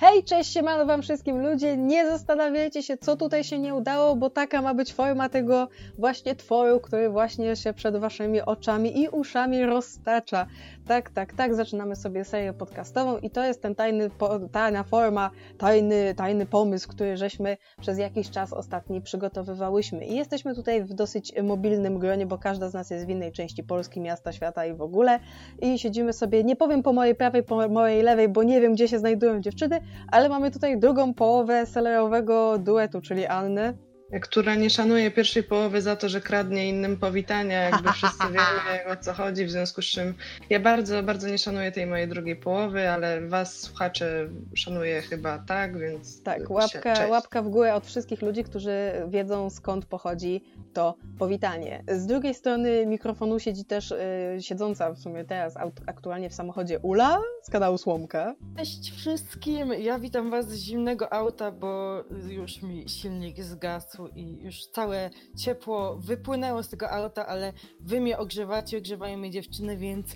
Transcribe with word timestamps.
Hej, 0.00 0.24
cześć, 0.24 0.52
siemano 0.52 0.86
wam 0.86 1.02
wszystkim 1.02 1.42
ludzie, 1.42 1.76
nie 1.76 2.06
zastanawiajcie 2.06 2.82
się, 2.82 2.96
co 2.96 3.16
tutaj 3.16 3.44
się 3.44 3.58
nie 3.58 3.74
udało, 3.74 4.16
bo 4.16 4.30
taka 4.30 4.62
ma 4.62 4.74
być 4.74 4.92
forma 4.92 5.28
tego 5.28 5.68
właśnie 5.98 6.34
tworu, 6.34 6.80
który 6.80 7.10
właśnie 7.10 7.56
się 7.56 7.72
przed 7.72 7.96
waszymi 7.96 8.40
oczami 8.40 9.00
i 9.00 9.08
uszami 9.08 9.66
roztacza. 9.66 10.46
Tak, 10.86 11.10
tak, 11.10 11.32
tak, 11.32 11.54
zaczynamy 11.54 11.96
sobie 11.96 12.24
serię 12.24 12.52
podcastową 12.52 13.18
i 13.18 13.30
to 13.30 13.44
jest 13.44 13.62
ten 13.62 13.74
tajny, 13.74 14.10
tajna 14.52 14.84
forma, 14.84 15.30
tajny, 15.58 16.14
tajny 16.16 16.46
pomysł, 16.46 16.88
który 16.88 17.16
żeśmy 17.16 17.56
przez 17.80 17.98
jakiś 17.98 18.30
czas 18.30 18.52
ostatni 18.52 19.00
przygotowywałyśmy. 19.00 20.06
I 20.06 20.16
jesteśmy 20.16 20.54
tutaj 20.54 20.84
w 20.84 20.94
dosyć 20.94 21.32
mobilnym 21.42 21.98
gronie, 21.98 22.26
bo 22.26 22.38
każda 22.38 22.68
z 22.68 22.74
nas 22.74 22.90
jest 22.90 23.06
w 23.06 23.10
innej 23.10 23.32
części 23.32 23.64
Polski, 23.64 24.00
miasta, 24.00 24.32
świata 24.32 24.66
i 24.66 24.74
w 24.74 24.82
ogóle. 24.82 25.20
I 25.62 25.78
siedzimy 25.78 26.12
sobie, 26.12 26.44
nie 26.44 26.56
powiem 26.56 26.82
po 26.82 26.92
mojej 26.92 27.14
prawej, 27.14 27.42
po 27.42 27.68
mojej 27.68 28.02
lewej, 28.02 28.28
bo 28.28 28.42
nie 28.42 28.60
wiem, 28.60 28.74
gdzie 28.74 28.88
się 28.88 28.98
znajdują 28.98 29.40
dziewczyny, 29.40 29.80
ale 30.08 30.28
mamy 30.28 30.50
tutaj 30.50 30.78
drugą 30.78 31.14
połowę 31.14 31.66
selerowego 31.66 32.58
duetu, 32.58 33.00
czyli 33.00 33.26
Annę 33.26 33.74
która 34.22 34.54
nie 34.54 34.70
szanuje 34.70 35.10
pierwszej 35.10 35.42
połowy 35.42 35.82
za 35.82 35.96
to, 35.96 36.08
że 36.08 36.20
kradnie 36.20 36.68
innym 36.68 36.96
powitania, 36.96 37.62
jakby 37.62 37.92
wszyscy 37.92 38.26
wiemy 38.36 38.92
o 38.92 38.96
co 38.96 39.12
chodzi, 39.12 39.44
w 39.44 39.50
związku 39.50 39.82
z 39.82 39.84
czym 39.84 40.14
ja 40.50 40.60
bardzo, 40.60 41.02
bardzo 41.02 41.28
nie 41.28 41.38
szanuję 41.38 41.72
tej 41.72 41.86
mojej 41.86 42.08
drugiej 42.08 42.36
połowy, 42.36 42.90
ale 42.90 43.20
was 43.20 43.60
słuchacze 43.60 44.28
szanuję 44.54 45.02
chyba 45.02 45.38
tak, 45.38 45.78
więc 45.78 46.22
Tak, 46.22 46.50
łapka, 46.50 47.06
łapka 47.08 47.42
w 47.42 47.48
górę 47.48 47.74
od 47.74 47.86
wszystkich 47.86 48.22
ludzi, 48.22 48.44
którzy 48.44 48.92
wiedzą 49.08 49.50
skąd 49.50 49.86
pochodzi 49.86 50.44
to 50.72 50.94
powitanie. 51.18 51.84
Z 51.88 52.06
drugiej 52.06 52.34
strony 52.34 52.86
mikrofonu 52.86 53.38
siedzi 53.38 53.64
też 53.64 53.90
yy, 54.34 54.42
siedząca 54.42 54.92
w 54.92 54.98
sumie 54.98 55.24
teraz 55.24 55.54
aktualnie 55.86 56.30
w 56.30 56.34
samochodzie 56.34 56.78
Ula 56.78 57.20
z 57.42 57.50
kanału 57.50 57.78
Słomka. 57.78 58.34
Cześć 58.56 58.92
wszystkim, 58.92 59.72
ja 59.72 59.98
witam 59.98 60.30
was 60.30 60.48
z 60.48 60.54
zimnego 60.54 61.12
auta, 61.12 61.52
bo 61.52 62.04
już 62.28 62.62
mi 62.62 62.88
silnik 62.88 63.42
zgasł 63.42 63.97
i 64.06 64.42
już 64.42 64.66
całe 64.66 65.10
ciepło 65.36 65.96
wypłynęło 65.96 66.62
z 66.62 66.68
tego 66.68 66.90
auta, 66.90 67.26
ale 67.26 67.52
wy 67.80 68.00
mnie 68.00 68.18
ogrzewacie, 68.18 68.78
ogrzewają 68.78 69.18
mnie 69.18 69.30
dziewczyny, 69.30 69.76
więc 69.76 70.06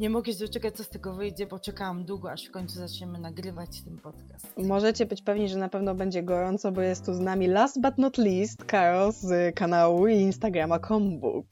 nie 0.00 0.10
mogę 0.10 0.32
się 0.32 0.38
doczekać, 0.38 0.76
co 0.76 0.84
z 0.84 0.88
tego 0.88 1.14
wyjdzie, 1.14 1.46
bo 1.46 1.58
czekałam 1.58 2.04
długo, 2.04 2.32
aż 2.32 2.46
w 2.46 2.50
końcu 2.50 2.78
zaczniemy 2.78 3.18
nagrywać 3.18 3.82
ten 3.84 3.98
podcast. 3.98 4.56
Możecie 4.56 5.06
być 5.06 5.22
pewni, 5.22 5.48
że 5.48 5.58
na 5.58 5.68
pewno 5.68 5.94
będzie 5.94 6.22
gorąco, 6.22 6.72
bo 6.72 6.80
jest 6.80 7.06
tu 7.06 7.14
z 7.14 7.20
nami 7.20 7.46
last 7.46 7.80
but 7.80 7.98
not 7.98 8.18
least 8.18 8.64
Karo 8.64 9.12
z 9.12 9.54
kanału 9.54 10.06
i 10.06 10.14
Instagrama 10.14 10.78
Combuk. 10.78 11.46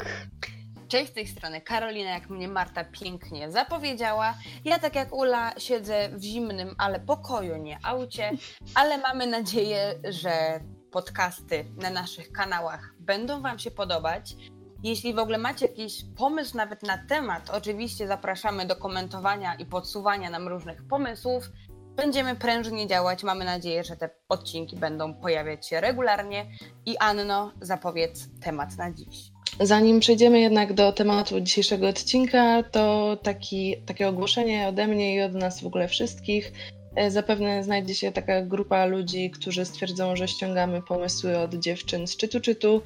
Cześć 0.89 1.11
z 1.11 1.14
tej 1.14 1.27
strony 1.27 1.61
Karolina, 1.61 2.11
jak 2.11 2.30
mnie 2.30 2.48
Marta 2.48 2.84
pięknie 2.84 3.50
zapowiedziała. 3.50 4.34
Ja 4.64 4.78
tak 4.78 4.95
jak 4.95 5.14
Ula 5.14 5.52
siedzę 5.58 6.08
w 6.12 6.23
zimnym, 6.23 6.75
ale 6.78 7.00
pokoju, 7.00 7.56
nie 7.56 7.78
aucie, 7.83 8.30
ale 8.75 8.98
mamy 8.98 9.27
nadzieję, 9.27 9.95
że 10.08 10.61
podcasty 10.91 11.64
na 11.77 11.91
naszych 11.91 12.33
kanałach 12.33 12.94
będą 13.00 13.42
Wam 13.42 13.58
się 13.58 13.70
podobać. 13.70 14.36
Jeśli 14.83 15.14
w 15.14 15.19
ogóle 15.19 15.39
macie 15.39 15.67
jakiś 15.67 16.05
pomysł 16.17 16.56
nawet 16.56 16.83
na 16.83 16.98
temat, 17.08 17.50
oczywiście 17.50 18.06
zapraszamy 18.06 18.67
do 18.67 18.77
komentowania 18.77 19.55
i 19.55 19.67
podsuwania 19.67 20.30
nam 20.30 20.48
różnych 20.48 20.89
pomysłów. 20.89 21.50
Będziemy 21.97 22.36
prężnie 22.36 22.86
działać. 22.86 23.22
Mamy 23.22 23.45
nadzieję, 23.45 23.84
że 23.84 23.97
te 23.97 24.11
odcinki 24.28 24.77
będą 24.77 25.14
pojawiać 25.14 25.69
się 25.69 25.80
regularnie. 25.80 26.47
I 26.86 26.97
Anno, 26.98 27.52
zapowiedz 27.61 28.28
temat 28.41 28.77
na 28.77 28.92
dziś. 28.92 29.30
Zanim 29.61 30.00
przejdziemy 30.00 30.41
jednak 30.41 30.73
do 30.73 30.92
tematu 30.92 31.41
dzisiejszego 31.41 31.89
odcinka, 31.89 32.62
to 32.62 33.17
taki, 33.23 33.77
takie 33.86 34.08
ogłoszenie 34.08 34.69
ode 34.69 34.86
mnie 34.86 35.14
i 35.14 35.23
od 35.23 35.34
nas 35.34 35.62
w 35.62 35.67
ogóle 35.67 35.89
wszystkich. 35.89 36.52
E, 36.97 37.11
zapewne 37.11 37.64
znajdzie 37.64 37.94
się 37.94 38.12
taka 38.12 38.42
grupa 38.42 38.85
ludzi, 38.86 39.30
którzy 39.30 39.64
stwierdzą, 39.64 40.17
że 40.17 40.29
ściągamy 40.29 40.83
pomysły 40.83 41.39
od 41.39 41.55
dziewczyn 41.55 42.07
z 42.07 42.17
czytu 42.17 42.40
czytu, 42.40 42.83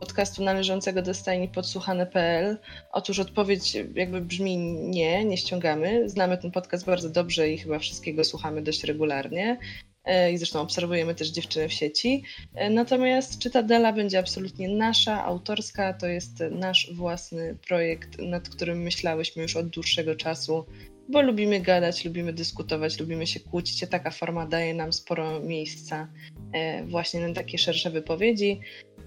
podcastu 0.00 0.44
należącego 0.44 1.02
do 1.02 1.14
stajni 1.14 1.48
podsłuchane.pl. 1.48 2.58
Otóż 2.92 3.18
odpowiedź 3.18 3.76
jakby 3.94 4.20
brzmi 4.20 4.56
nie, 4.66 5.24
nie 5.24 5.36
ściągamy. 5.36 6.08
Znamy 6.08 6.38
ten 6.38 6.50
podcast 6.50 6.86
bardzo 6.86 7.10
dobrze 7.10 7.50
i 7.50 7.58
chyba 7.58 7.78
wszystkiego 7.78 8.24
słuchamy 8.24 8.62
dość 8.62 8.84
regularnie. 8.84 9.58
E, 10.04 10.32
I 10.32 10.38
zresztą 10.38 10.60
obserwujemy 10.60 11.14
też 11.14 11.28
dziewczyny 11.28 11.68
w 11.68 11.72
sieci. 11.72 12.22
E, 12.54 12.70
natomiast 12.70 13.38
Czytadela 13.38 13.92
będzie 13.92 14.18
absolutnie 14.18 14.68
nasza, 14.68 15.24
autorska. 15.24 15.92
To 15.92 16.06
jest 16.06 16.40
nasz 16.50 16.90
własny 16.94 17.56
projekt, 17.68 18.18
nad 18.18 18.48
którym 18.48 18.82
myślałyśmy 18.82 19.42
już 19.42 19.56
od 19.56 19.68
dłuższego 19.68 20.14
czasu 20.14 20.64
bo 21.08 21.22
lubimy 21.22 21.60
gadać, 21.60 22.04
lubimy 22.04 22.32
dyskutować, 22.32 23.00
lubimy 23.00 23.26
się 23.26 23.40
kłócić, 23.40 23.82
a 23.82 23.86
taka 23.86 24.10
forma 24.10 24.46
daje 24.46 24.74
nam 24.74 24.92
sporo 24.92 25.40
miejsca 25.40 26.08
e, 26.52 26.84
właśnie 26.84 27.28
na 27.28 27.34
takie 27.34 27.58
szersze 27.58 27.90
wypowiedzi. 27.90 28.60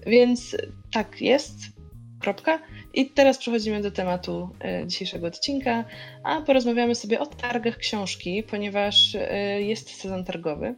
Więc 0.06 0.56
tak 0.92 1.20
jest. 1.20 1.56
Kropka. 2.20 2.58
I 2.94 3.10
teraz 3.10 3.38
przechodzimy 3.38 3.82
do 3.82 3.90
tematu 3.90 4.50
e, 4.64 4.86
dzisiejszego 4.86 5.26
odcinka, 5.26 5.84
a 6.24 6.40
porozmawiamy 6.40 6.94
sobie 6.94 7.20
o 7.20 7.26
targach 7.26 7.76
książki, 7.76 8.42
ponieważ 8.42 9.14
e, 9.14 9.62
jest 9.62 9.90
sezon 9.90 10.24
targowy. 10.24 10.74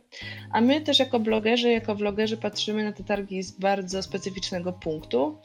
A 0.52 0.60
my 0.60 0.80
też 0.80 0.98
jako 0.98 1.20
blogerzy, 1.20 1.70
jako 1.70 1.94
vlogerzy 1.94 2.36
patrzymy 2.36 2.84
na 2.84 2.92
te 2.92 3.04
targi 3.04 3.42
z 3.42 3.50
bardzo 3.50 4.02
specyficznego 4.02 4.72
punktu, 4.72 5.38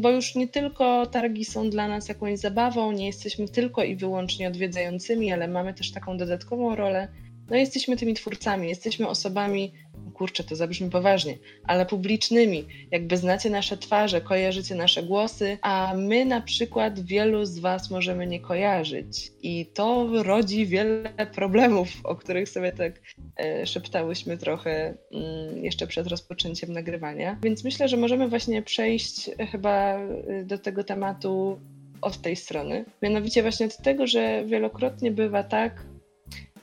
bo 0.00 0.10
już 0.10 0.34
nie 0.34 0.48
tylko 0.48 1.06
targi 1.06 1.44
są 1.44 1.70
dla 1.70 1.88
nas 1.88 2.08
jakąś 2.08 2.38
zabawą, 2.38 2.92
nie 2.92 3.06
jesteśmy 3.06 3.48
tylko 3.48 3.82
i 3.82 3.96
wyłącznie 3.96 4.48
odwiedzającymi, 4.48 5.32
ale 5.32 5.48
mamy 5.48 5.74
też 5.74 5.92
taką 5.92 6.16
dodatkową 6.16 6.76
rolę. 6.76 7.08
No 7.50 7.56
jesteśmy 7.56 7.96
tymi 7.96 8.14
twórcami, 8.14 8.68
jesteśmy 8.68 9.08
osobami 9.08 9.72
kurczę, 10.14 10.44
to 10.44 10.56
zabrzmi 10.56 10.90
poważnie, 10.90 11.38
ale 11.64 11.86
publicznymi. 11.86 12.66
Jakby 12.90 13.16
znacie 13.16 13.50
nasze 13.50 13.76
twarze, 13.76 14.20
kojarzycie 14.20 14.74
nasze 14.74 15.02
głosy, 15.02 15.58
a 15.62 15.94
my 15.96 16.24
na 16.24 16.40
przykład 16.40 17.00
wielu 17.00 17.44
z 17.44 17.58
Was 17.58 17.90
możemy 17.90 18.26
nie 18.26 18.40
kojarzyć. 18.40 19.32
I 19.42 19.66
to 19.66 20.08
rodzi 20.22 20.66
wiele 20.66 21.10
problemów, 21.34 21.88
o 22.04 22.16
których 22.16 22.48
sobie 22.48 22.72
tak 22.72 23.00
e, 23.36 23.66
szeptałyśmy 23.66 24.38
trochę 24.38 24.94
mm, 25.12 25.64
jeszcze 25.64 25.86
przed 25.86 26.06
rozpoczęciem 26.06 26.72
nagrywania. 26.72 27.38
Więc 27.42 27.64
myślę, 27.64 27.88
że 27.88 27.96
możemy 27.96 28.28
właśnie 28.28 28.62
przejść 28.62 29.30
chyba 29.50 29.98
e, 29.98 30.44
do 30.44 30.58
tego 30.58 30.84
tematu 30.84 31.60
od 32.00 32.18
tej 32.18 32.36
strony. 32.36 32.84
Mianowicie 33.02 33.42
właśnie 33.42 33.66
od 33.66 33.76
tego, 33.76 34.06
że 34.06 34.44
wielokrotnie 34.46 35.10
bywa 35.10 35.42
tak, 35.42 35.84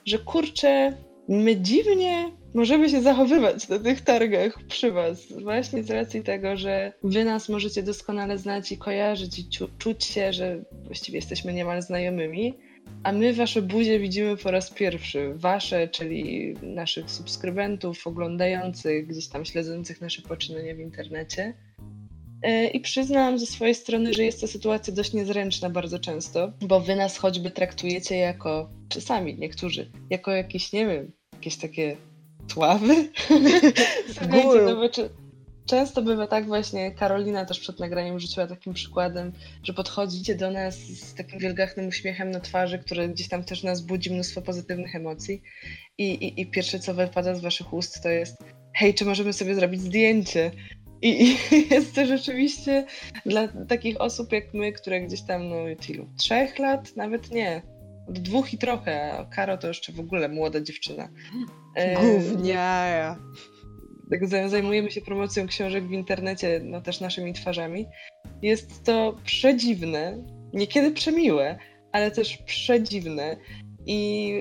że 0.08 0.18
kurczę, 0.18 0.92
my 1.28 1.56
dziwnie 1.56 2.32
możemy 2.54 2.88
się 2.88 3.02
zachowywać 3.02 3.68
na 3.68 3.78
tych 3.78 4.00
targach 4.00 4.58
przy 4.68 4.90
Was. 4.90 5.32
Właśnie 5.42 5.82
z 5.82 5.90
racji 5.90 6.22
tego, 6.22 6.56
że 6.56 6.92
Wy 7.02 7.24
nas 7.24 7.48
możecie 7.48 7.82
doskonale 7.82 8.38
znać 8.38 8.72
i 8.72 8.78
kojarzyć 8.78 9.38
i 9.38 9.48
czuć 9.78 10.04
się, 10.04 10.32
że 10.32 10.64
właściwie 10.84 11.18
jesteśmy 11.18 11.52
niemal 11.52 11.82
znajomymi, 11.82 12.54
a 13.02 13.12
my 13.12 13.32
Wasze 13.32 13.62
buzie 13.62 13.98
widzimy 13.98 14.36
po 14.36 14.50
raz 14.50 14.70
pierwszy. 14.70 15.32
Wasze, 15.34 15.88
czyli 15.88 16.54
naszych 16.62 17.10
subskrybentów, 17.10 18.06
oglądających, 18.06 19.06
gdzieś 19.06 19.28
tam 19.28 19.44
śledzących 19.44 20.00
nasze 20.00 20.22
poczynienia 20.22 20.74
w 20.74 20.78
internecie. 20.78 21.54
E, 22.42 22.66
I 22.66 22.80
przyznam 22.80 23.38
ze 23.38 23.46
swojej 23.46 23.74
strony, 23.74 24.14
że 24.14 24.22
jest 24.22 24.40
to 24.40 24.46
sytuacja 24.46 24.94
dość 24.94 25.12
niezręczna 25.12 25.70
bardzo 25.70 25.98
często, 25.98 26.52
bo 26.60 26.80
wy 26.80 26.96
nas 26.96 27.18
choćby 27.18 27.50
traktujecie 27.50 28.16
jako, 28.16 28.68
czasami 28.88 29.38
niektórzy, 29.38 29.90
jako 30.10 30.30
jakieś, 30.30 30.72
nie 30.72 30.86
wiem, 30.86 31.12
jakieś 31.32 31.56
takie 31.56 31.96
sławy. 32.52 32.94
Słuchajcie, 34.18 34.62
no 34.66 34.76
bo 34.76 34.88
czy, 34.88 35.10
często 35.66 36.02
bywa 36.02 36.26
tak 36.26 36.46
właśnie, 36.46 36.90
Karolina 36.90 37.44
też 37.44 37.60
przed 37.60 37.80
nagraniem 37.80 38.20
rzuciła 38.20 38.46
takim 38.46 38.74
przykładem, 38.74 39.32
że 39.62 39.72
podchodzicie 39.72 40.34
do 40.34 40.50
nas 40.50 40.78
z 40.78 41.14
takim 41.14 41.38
wielgachnym 41.38 41.88
uśmiechem 41.88 42.30
na 42.30 42.40
twarzy, 42.40 42.78
który 42.78 43.08
gdzieś 43.08 43.28
tam 43.28 43.44
też 43.44 43.62
nas 43.62 43.80
budzi 43.80 44.10
mnóstwo 44.10 44.42
pozytywnych 44.42 44.94
emocji 44.94 45.42
i, 45.98 46.04
i, 46.04 46.40
i 46.40 46.46
pierwsze 46.46 46.78
co 46.78 46.94
wypada 46.94 47.34
z 47.34 47.40
waszych 47.40 47.72
ust 47.72 48.02
to 48.02 48.08
jest 48.08 48.36
hej, 48.78 48.94
czy 48.94 49.04
możemy 49.04 49.32
sobie 49.32 49.54
zrobić 49.54 49.80
zdjęcie? 49.80 50.50
I, 51.02 51.22
I, 51.22 51.36
jest 51.74 51.94
to 51.94 52.06
rzeczywiście 52.06 52.86
dla 53.26 53.48
takich 53.48 54.00
osób 54.00 54.32
jak 54.32 54.54
my, 54.54 54.72
które 54.72 55.00
gdzieś 55.00 55.22
tam, 55.22 55.48
no 55.48 55.56
ilu? 55.88 56.08
Trzech 56.16 56.58
lat? 56.58 56.96
Nawet 56.96 57.30
nie. 57.30 57.62
Od 58.08 58.18
dwóch 58.18 58.54
i 58.54 58.58
trochę. 58.58 59.12
A 59.12 59.24
Karo 59.24 59.58
to 59.58 59.68
jeszcze 59.68 59.92
w 59.92 60.00
ogóle 60.00 60.28
młoda 60.28 60.60
dziewczyna. 60.60 61.08
Gówniara. 62.00 63.18
Tak 64.10 64.28
zajmujemy 64.48 64.90
się 64.90 65.00
promocją 65.00 65.46
książek 65.46 65.88
w 65.88 65.92
internecie, 65.92 66.60
no 66.64 66.80
też 66.80 67.00
naszymi 67.00 67.32
twarzami. 67.32 67.86
Jest 68.42 68.84
to 68.84 69.16
przedziwne, 69.24 70.24
niekiedy 70.52 70.90
przemiłe, 70.90 71.58
ale 71.92 72.10
też 72.10 72.36
przedziwne. 72.36 73.36
I 73.86 74.32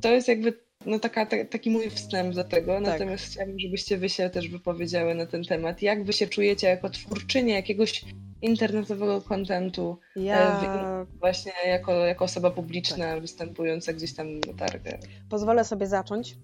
to 0.00 0.12
jest 0.12 0.28
jakby 0.28 0.65
no 0.86 0.98
taka, 0.98 1.26
ta, 1.26 1.36
taki 1.50 1.70
mój 1.70 1.90
wstęp 1.90 2.34
do 2.34 2.44
tego, 2.44 2.72
tak. 2.72 2.82
natomiast 2.82 3.24
chciałabym, 3.24 3.58
żebyście 3.58 3.98
wy 3.98 4.08
się 4.08 4.30
też 4.30 4.48
wypowiedziały 4.48 5.14
na 5.14 5.26
ten 5.26 5.44
temat. 5.44 5.82
Jak 5.82 6.04
wy 6.04 6.12
się 6.12 6.26
czujecie 6.26 6.66
jako 6.66 6.90
twórczynie 6.90 7.54
jakiegoś 7.54 8.04
internetowego 8.42 9.20
kontentu, 9.20 9.98
e, 10.16 10.20
ja... 10.20 11.06
właśnie 11.20 11.52
jako, 11.66 11.92
jako 11.92 12.24
osoba 12.24 12.50
publiczna 12.50 13.04
tak. 13.04 13.20
występująca 13.20 13.92
gdzieś 13.92 14.14
tam 14.14 14.40
na 14.40 14.52
targach? 14.52 15.00
Pozwolę 15.30 15.64
sobie 15.64 15.86
zacząć. 15.86 16.36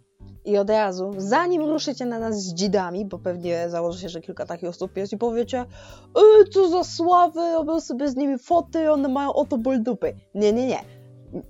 i 0.44 0.58
od 0.58 0.70
razu, 0.70 1.14
zanim 1.16 1.62
ruszycie 1.62 2.06
na 2.06 2.18
nas 2.18 2.42
z 2.42 2.54
dzidami, 2.54 3.04
bo 3.04 3.18
pewnie 3.18 3.70
założy 3.70 4.00
się, 4.00 4.08
że 4.08 4.20
kilka 4.20 4.46
takich 4.46 4.68
osób 4.68 4.96
jest 4.96 5.12
i 5.12 5.18
powiecie 5.18 5.58
e, 5.58 6.50
co 6.52 6.68
za 6.68 6.84
sławy, 6.84 7.40
robią 7.52 7.80
sobie 7.80 8.08
z 8.08 8.16
nimi 8.16 8.38
foty, 8.38 8.92
one 8.92 9.08
mają 9.08 9.32
oto 9.32 9.58
ból 9.58 9.82
dupy. 9.82 10.14
Nie, 10.34 10.52
nie, 10.52 10.66
nie. 10.66 10.78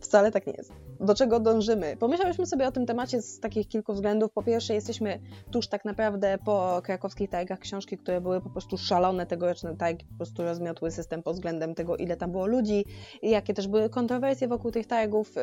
Wcale 0.01 0.33
tak 0.33 0.47
nie 0.47 0.53
jest 0.53 0.82
do 1.03 1.15
czego 1.15 1.41
dążymy. 1.41 1.97
Pomyślałyśmy 1.97 2.47
sobie 2.47 2.69
o 2.69 2.73
tym 2.73 2.87
temacie 2.87 3.23
z 3.23 3.41
takich 3.41 3.69
kilku 3.69 3.93
względów. 3.93 4.33
Po 4.33 4.43
pierwsze, 4.43 4.75
jesteśmy 4.75 5.21
tuż 5.51 5.69
tak 5.69 5.85
naprawdę 5.85 6.39
po 6.45 6.81
krakowskich 6.85 7.31
targach 7.31 7.59
książki, 7.59 7.99
które 7.99 8.21
były 8.21 8.41
po 8.41 8.51
prostu 8.51 8.79
szalone 8.79 9.27
tegoroczne 9.27 9.77
targi, 9.77 10.05
po 10.05 10.17
prostu 10.17 10.43
rozmiotły 10.43 10.91
system 10.91 11.23
pod 11.23 11.35
względem 11.35 11.75
tego, 11.75 11.97
ile 11.97 12.17
tam 12.17 12.33
było 12.33 12.47
ludzi 12.47 12.85
jakie 13.23 13.55
też 13.55 13.69
były 13.69 13.91
kontrowersje 13.91 14.49
wokół 14.49 14.71
tych 14.71 14.87
targów, 14.87 15.37
y, 15.37 15.43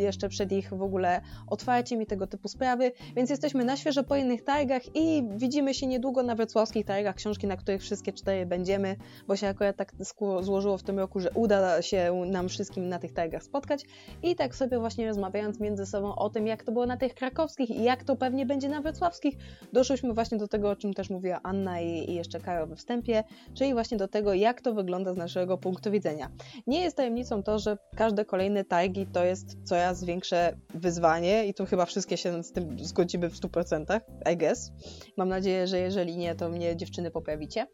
jeszcze 0.00 0.28
przed 0.28 0.52
ich 0.52 0.70
w 0.70 0.82
ogóle 0.82 1.20
otwarciem 1.46 2.02
i 2.02 2.06
tego 2.06 2.26
typu 2.26 2.48
sprawy, 2.48 2.92
więc 3.16 3.30
jesteśmy 3.30 3.64
na 3.64 3.76
świeżo 3.76 4.04
po 4.04 4.16
innych 4.16 4.44
targach 4.44 4.82
i 4.94 5.28
widzimy 5.36 5.74
się 5.74 5.86
niedługo 5.86 6.22
na 6.22 6.34
wrocławskich 6.34 6.86
targach 6.86 7.14
książki, 7.14 7.46
na 7.46 7.56
których 7.56 7.82
wszystkie 7.82 8.12
cztery 8.12 8.46
będziemy, 8.46 8.96
bo 9.26 9.36
się 9.36 9.48
akurat 9.48 9.76
tak 9.76 9.92
złożyło 10.40 10.78
w 10.78 10.82
tym 10.82 10.98
roku, 10.98 11.20
że 11.20 11.30
uda 11.30 11.82
się 11.82 12.24
nam 12.26 12.48
wszystkim 12.48 12.88
na 12.88 12.98
tych 12.98 13.12
targach 13.12 13.42
spotkać 13.42 13.84
i 14.22 14.36
tak 14.36 14.54
sobie 14.54 14.75
właśnie 14.80 15.08
rozmawiając 15.08 15.60
między 15.60 15.86
sobą 15.86 16.14
o 16.14 16.30
tym, 16.30 16.46
jak 16.46 16.62
to 16.62 16.72
było 16.72 16.86
na 16.86 16.96
tych 16.96 17.14
krakowskich 17.14 17.70
i 17.70 17.82
jak 17.82 18.04
to 18.04 18.16
pewnie 18.16 18.46
będzie 18.46 18.68
na 18.68 18.80
wrocławskich, 18.80 19.34
doszłyśmy 19.72 20.14
właśnie 20.14 20.38
do 20.38 20.48
tego, 20.48 20.70
o 20.70 20.76
czym 20.76 20.94
też 20.94 21.10
mówiła 21.10 21.40
Anna 21.42 21.80
i, 21.80 22.10
i 22.10 22.14
jeszcze 22.14 22.40
Karol 22.40 22.68
we 22.68 22.76
wstępie, 22.76 23.24
czyli 23.54 23.72
właśnie 23.72 23.96
do 23.96 24.08
tego, 24.08 24.34
jak 24.34 24.60
to 24.60 24.74
wygląda 24.74 25.14
z 25.14 25.16
naszego 25.16 25.58
punktu 25.58 25.90
widzenia. 25.90 26.30
Nie 26.66 26.80
jest 26.80 26.96
tajemnicą 26.96 27.42
to, 27.42 27.58
że 27.58 27.78
każde 27.96 28.24
kolejne 28.24 28.64
targi 28.64 29.06
to 29.06 29.24
jest 29.24 29.56
coraz 29.64 30.04
większe 30.04 30.56
wyzwanie 30.74 31.46
i 31.46 31.54
tu 31.54 31.66
chyba 31.66 31.86
wszystkie 31.86 32.16
się 32.16 32.42
z 32.42 32.52
tym 32.52 32.78
zgodzimy 32.78 33.30
w 33.30 33.34
100%, 33.34 34.00
I 34.32 34.36
guess. 34.36 34.72
Mam 35.16 35.28
nadzieję, 35.28 35.66
że 35.66 35.78
jeżeli 35.78 36.16
nie, 36.16 36.34
to 36.34 36.48
mnie 36.48 36.76
dziewczyny 36.76 37.10
poprawicie. 37.10 37.66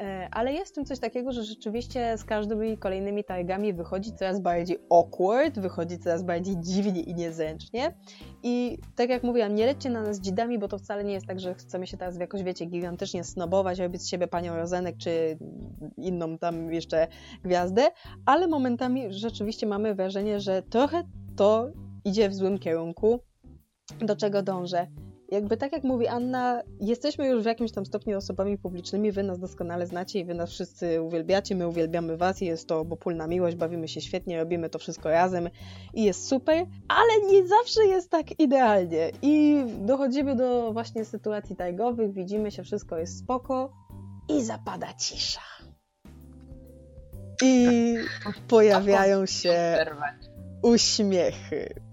E, 0.00 0.28
ale 0.30 0.52
jest 0.52 0.72
w 0.72 0.74
tym 0.74 0.84
coś 0.84 0.98
takiego, 0.98 1.32
że 1.32 1.44
rzeczywiście 1.44 2.18
z 2.18 2.24
każdymi 2.24 2.78
kolejnymi 2.78 3.24
targami 3.24 3.74
wychodzi 3.74 4.12
coraz 4.12 4.40
bardziej 4.40 4.78
awkward, 4.90 5.58
wychodzi 5.58 5.98
coraz 5.98 6.22
bardziej 6.22 6.47
dziwnie 6.56 7.00
i 7.00 7.14
niezręcznie. 7.14 7.94
I 8.42 8.78
tak 8.96 9.10
jak 9.10 9.22
mówiłam, 9.22 9.54
nie 9.54 9.66
lećcie 9.66 9.90
na 9.90 10.02
nas 10.02 10.20
dzidami, 10.20 10.58
bo 10.58 10.68
to 10.68 10.78
wcale 10.78 11.04
nie 11.04 11.12
jest 11.12 11.26
tak, 11.26 11.40
że 11.40 11.54
chcemy 11.54 11.86
się 11.86 11.96
teraz 11.96 12.18
jakoś, 12.18 12.42
wiecie, 12.42 12.66
gigantycznie 12.66 13.24
snobować, 13.24 13.78
robić 13.78 14.02
z 14.02 14.08
siebie 14.08 14.26
panią 14.26 14.56
Rozenek, 14.56 14.96
czy 14.96 15.38
inną 15.96 16.38
tam 16.38 16.72
jeszcze 16.72 17.08
gwiazdę, 17.44 17.90
ale 18.26 18.48
momentami 18.48 19.12
rzeczywiście 19.12 19.66
mamy 19.66 19.94
wrażenie, 19.94 20.40
że 20.40 20.62
trochę 20.62 21.02
to 21.36 21.68
idzie 22.04 22.28
w 22.28 22.34
złym 22.34 22.58
kierunku, 22.58 23.20
do 24.00 24.16
czego 24.16 24.42
dążę 24.42 24.86
jakby 25.28 25.56
tak 25.56 25.72
jak 25.72 25.84
mówi 25.84 26.06
Anna, 26.06 26.62
jesteśmy 26.80 27.28
już 27.28 27.42
w 27.42 27.46
jakimś 27.46 27.72
tam 27.72 27.86
stopniu 27.86 28.16
osobami 28.16 28.58
publicznymi, 28.58 29.12
wy 29.12 29.22
nas 29.22 29.38
doskonale 29.38 29.86
znacie 29.86 30.18
i 30.18 30.24
wy 30.24 30.34
nas 30.34 30.50
wszyscy 30.50 31.02
uwielbiacie, 31.02 31.54
my 31.54 31.68
uwielbiamy 31.68 32.16
was 32.16 32.42
i 32.42 32.46
jest 32.46 32.68
to 32.68 32.80
obopólna 32.80 33.26
miłość, 33.26 33.56
bawimy 33.56 33.88
się 33.88 34.00
świetnie, 34.00 34.38
robimy 34.38 34.70
to 34.70 34.78
wszystko 34.78 35.10
razem 35.10 35.48
i 35.94 36.04
jest 36.04 36.28
super, 36.28 36.66
ale 36.88 37.32
nie 37.32 37.48
zawsze 37.48 37.84
jest 37.84 38.10
tak 38.10 38.40
idealnie. 38.40 39.10
I 39.22 39.64
dochodzimy 39.80 40.36
do 40.36 40.72
właśnie 40.72 41.04
sytuacji 41.04 41.56
tajgowych, 41.56 42.12
widzimy 42.12 42.50
się, 42.50 42.62
wszystko 42.62 42.98
jest 42.98 43.18
spoko 43.18 43.72
i 44.28 44.42
zapada 44.42 44.92
cisza. 44.92 45.40
I 47.42 47.94
pojawiają 48.48 49.26
się 49.26 49.76
uśmiechy 50.62 51.87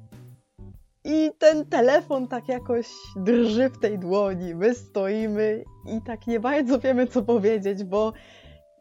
i 1.05 1.31
ten 1.37 1.65
telefon 1.65 2.27
tak 2.27 2.47
jakoś 2.47 2.87
drży 3.15 3.69
w 3.69 3.79
tej 3.79 3.99
dłoni. 3.99 4.55
My 4.55 4.75
stoimy 4.75 5.63
i 5.87 6.01
tak 6.01 6.27
nie 6.27 6.39
bardzo 6.39 6.79
wiemy, 6.79 7.07
co 7.07 7.21
powiedzieć, 7.21 7.83
bo 7.83 8.13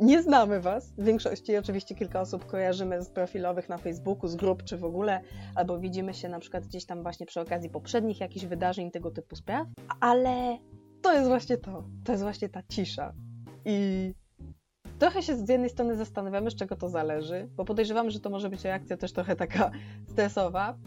nie 0.00 0.23
znamy 0.23 0.61
Was. 0.61 0.93
W 0.99 1.05
większości 1.05 1.56
oczywiście 1.56 1.94
kilka 1.94 2.21
osób 2.21 2.47
kojarzymy 2.47 3.03
z 3.03 3.11
profilowych 3.11 3.69
na 3.69 3.79
Facebooku, 3.79 4.29
z 4.29 4.37
grup 4.37 4.62
czy 4.62 4.76
w 4.76 4.85
ogóle, 4.85 5.21
albo 5.55 5.79
widzimy 5.79 6.15
się 6.15 6.29
na 6.29 6.41
przykład 6.41 6.67
gdzieś 6.67 6.87
tam 6.87 7.03
właśnie 7.03 7.26
przy 7.26 7.41
okazji 7.41 7.71
poprzednich 7.71 8.21
jakichś 8.21 8.47
wydarzeń, 8.47 8.91
tego 8.91 9.11
typu 9.11 9.37
spraw, 9.37 9.67
ale 10.00 10.59
to 11.03 11.12
jest 11.12 11.29
właśnie 11.29 11.56
to. 11.56 11.85
To 12.05 12.12
jest 12.12 12.25
właśnie 12.25 12.49
ta 12.49 12.62
cisza. 12.69 13.15
I 13.65 14.12
trochę 14.99 15.23
się 15.23 15.37
z 15.37 15.49
jednej 15.49 15.70
strony 15.70 15.97
zastanawiamy, 15.97 16.50
z 16.50 16.55
czego 16.55 16.77
to 16.77 16.88
zależy, 16.88 17.49
bo 17.56 17.65
podejrzewamy, 17.65 18.11
że 18.11 18.20
to 18.20 18.31
może 18.31 18.50
być 18.50 18.65
reakcja 18.65 18.97
też 18.97 19.12
trochę 19.12 19.37
taka 19.37 19.70
stresowa, 20.09 20.79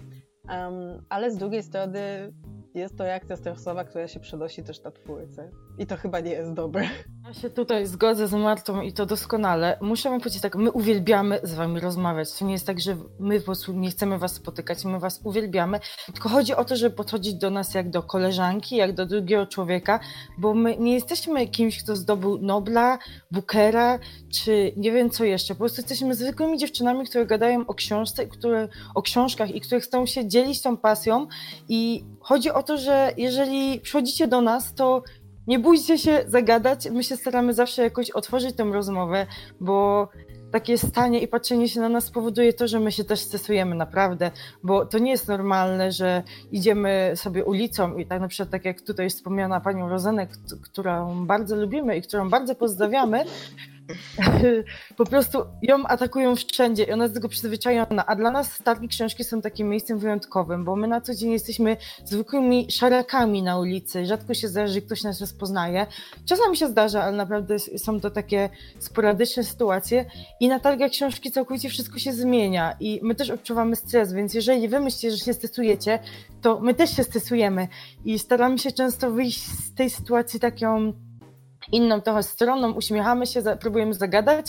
Um, 0.50 1.02
ale 1.10 1.32
z 1.32 1.38
drugiej 1.38 1.64
strony 1.64 2.32
jest 2.80 2.98
to 2.98 3.04
reakcja 3.04 3.36
stresowa, 3.36 3.84
która 3.84 4.08
się 4.08 4.20
przenosi 4.20 4.64
też 4.64 4.84
na 4.84 4.92
twórcę. 4.92 5.52
I 5.78 5.86
to 5.86 5.98
chyba 5.98 6.20
nie 6.20 6.32
jest 6.32 6.54
dobre. 6.54 6.90
Ja 7.28 7.34
się 7.34 7.50
tutaj 7.50 7.88
zgodzę 7.88 8.28
z 8.28 8.34
Martą 8.34 8.82
i 8.82 8.94
to 8.94 9.06
doskonale. 9.06 9.78
Muszę 9.82 10.10
wam 10.10 10.20
powiedzieć 10.20 10.42
tak, 10.42 10.56
my 10.56 10.72
uwielbiamy 10.72 11.40
z 11.44 11.54
wami 11.54 11.80
rozmawiać. 11.80 12.34
To 12.40 12.46
nie 12.46 12.54
jest 12.54 12.68
tak, 12.68 12.80
że 12.80 12.98
my 13.20 13.40
po 13.40 13.46
prostu 13.46 13.74
nie 13.74 13.90
chcemy 13.90 14.18
was 14.18 14.34
spotykać, 14.34 14.86
my 14.86 15.00
was 15.00 15.22
uwielbiamy. 15.24 15.80
Tylko 16.14 16.30
chodzi 16.30 16.56
o 16.56 16.66
to, 16.66 16.76
żeby 16.76 16.96
podchodzić 16.96 17.34
do 17.34 17.50
nas 17.50 17.74
jak 17.74 17.90
do 17.90 18.04
koleżanki, 18.04 18.76
jak 18.76 18.94
do 18.94 19.06
drugiego 19.06 19.48
człowieka, 19.48 20.00
bo 20.38 20.54
my 20.54 20.78
nie 20.78 20.94
jesteśmy 20.94 21.48
kimś, 21.48 21.84
kto 21.84 21.96
zdobył 21.96 22.38
Nobla, 22.38 23.00
Bookera, 23.32 24.00
czy 24.34 24.74
nie 24.78 24.92
wiem 24.92 25.10
co 25.10 25.24
jeszcze. 25.24 25.54
Po 25.54 25.60
prostu 25.60 25.82
jesteśmy 25.82 26.16
zwykłymi 26.16 26.58
dziewczynami, 26.58 27.06
które 27.06 27.26
gadają 27.26 27.68
o 27.68 27.74
książce, 27.74 28.28
które, 28.28 28.68
o 28.96 29.02
książkach 29.02 29.56
i 29.56 29.62
które 29.62 29.82
chcą 29.82 30.06
się 30.06 30.28
dzielić 30.28 30.62
tą 30.62 30.78
pasją 30.78 31.28
i 31.70 32.06
chodzi 32.28 32.52
o 32.52 32.64
to, 32.64 32.78
że 32.78 33.12
jeżeli 33.18 33.80
przychodzicie 33.80 34.28
do 34.28 34.42
nas, 34.42 34.74
to 34.74 35.04
nie 35.48 35.60
bójcie 35.60 35.98
się 35.98 36.24
zagadać. 36.28 36.90
My 36.90 37.04
się 37.04 37.18
staramy 37.18 37.54
zawsze 37.54 37.84
jakoś 37.84 38.12
otworzyć 38.12 38.56
tę 38.56 38.64
rozmowę, 38.64 39.28
bo 39.60 40.08
takie 40.52 40.78
stanie 40.78 41.20
i 41.20 41.28
patrzenie 41.28 41.70
się 41.70 41.80
na 41.80 41.90
nas 41.90 42.12
powoduje 42.12 42.54
to, 42.54 42.68
że 42.68 42.80
my 42.80 42.92
się 42.92 43.04
też 43.04 43.20
stresujemy 43.20 43.76
naprawdę, 43.76 44.32
bo 44.64 44.86
to 44.86 45.00
nie 45.00 45.12
jest 45.12 45.28
normalne, 45.28 45.92
że 45.92 46.24
idziemy 46.52 47.12
sobie 47.16 47.46
ulicą 47.46 47.98
i 47.98 48.06
tak 48.06 48.22
na 48.22 48.28
przykład 48.28 48.50
tak 48.50 48.66
jak 48.66 48.82
tutaj 48.82 49.10
wspomniana 49.10 49.60
panią 49.60 49.90
Rozenek, 49.90 50.30
którą 50.64 51.26
bardzo 51.26 51.56
lubimy 51.56 51.98
i 51.98 52.02
którą 52.02 52.30
bardzo 52.30 52.56
pozdrawiamy, 52.56 53.26
po 54.98 55.06
prostu 55.06 55.40
ją 55.62 55.86
atakują 55.86 56.36
wszędzie 56.36 56.84
i 56.84 56.92
ona 56.92 57.04
jest 57.04 57.16
tego 57.16 57.30
przyzwyczajona. 57.30 58.06
A 58.06 58.16
dla 58.16 58.32
nas 58.32 58.58
targi 58.64 58.88
książki 58.88 59.24
są 59.24 59.42
takim 59.42 59.70
miejscem 59.70 60.00
wyjątkowym, 60.00 60.66
bo 60.66 60.76
my 60.76 60.88
na 60.88 61.02
co 61.02 61.16
dzień 61.16 61.32
jesteśmy 61.32 61.78
zwykłymi 62.06 62.72
szarakami 62.72 63.44
na 63.44 63.60
ulicy. 63.60 64.06
Rzadko 64.06 64.34
się 64.34 64.48
zdarza, 64.48 64.74
że 64.74 64.82
ktoś 64.82 65.04
nas 65.04 65.22
rozpoznaje. 65.22 65.86
Czasami 66.26 66.58
się 66.58 66.68
zdarza, 66.68 67.04
ale 67.04 67.18
naprawdę 67.18 67.60
są 67.60 68.00
to 68.00 68.12
takie 68.12 68.50
sporadyczne 68.80 69.44
sytuacje. 69.44 70.06
I 70.40 70.48
na 70.48 70.60
targach 70.60 70.92
książki 70.92 71.32
całkowicie 71.32 71.70
wszystko 71.70 72.00
się 72.00 72.14
zmienia 72.14 72.76
i 72.80 73.00
my 73.04 73.16
też 73.16 73.30
odczuwamy 73.30 73.76
stres, 73.76 74.14
więc 74.14 74.34
jeżeli 74.34 74.68
wy 74.70 74.80
myślicie, 74.80 75.12
że 75.12 75.18
się 75.18 75.34
stresujecie, 75.34 76.00
to 76.42 76.60
my 76.60 76.74
też 76.74 76.96
się 76.96 77.04
stresujemy 77.04 77.68
i 78.06 78.20
staramy 78.20 78.60
się 78.60 78.72
często 78.72 79.12
wyjść 79.12 79.44
z 79.44 79.74
tej 79.74 79.90
sytuacji 79.90 80.40
taką 80.40 80.94
inną 81.72 82.02
trochę 82.02 82.24
stroną, 82.24 82.72
uśmiechamy 82.72 83.28
się, 83.28 83.42
próbujemy 83.60 83.94
zagadać 83.94 84.46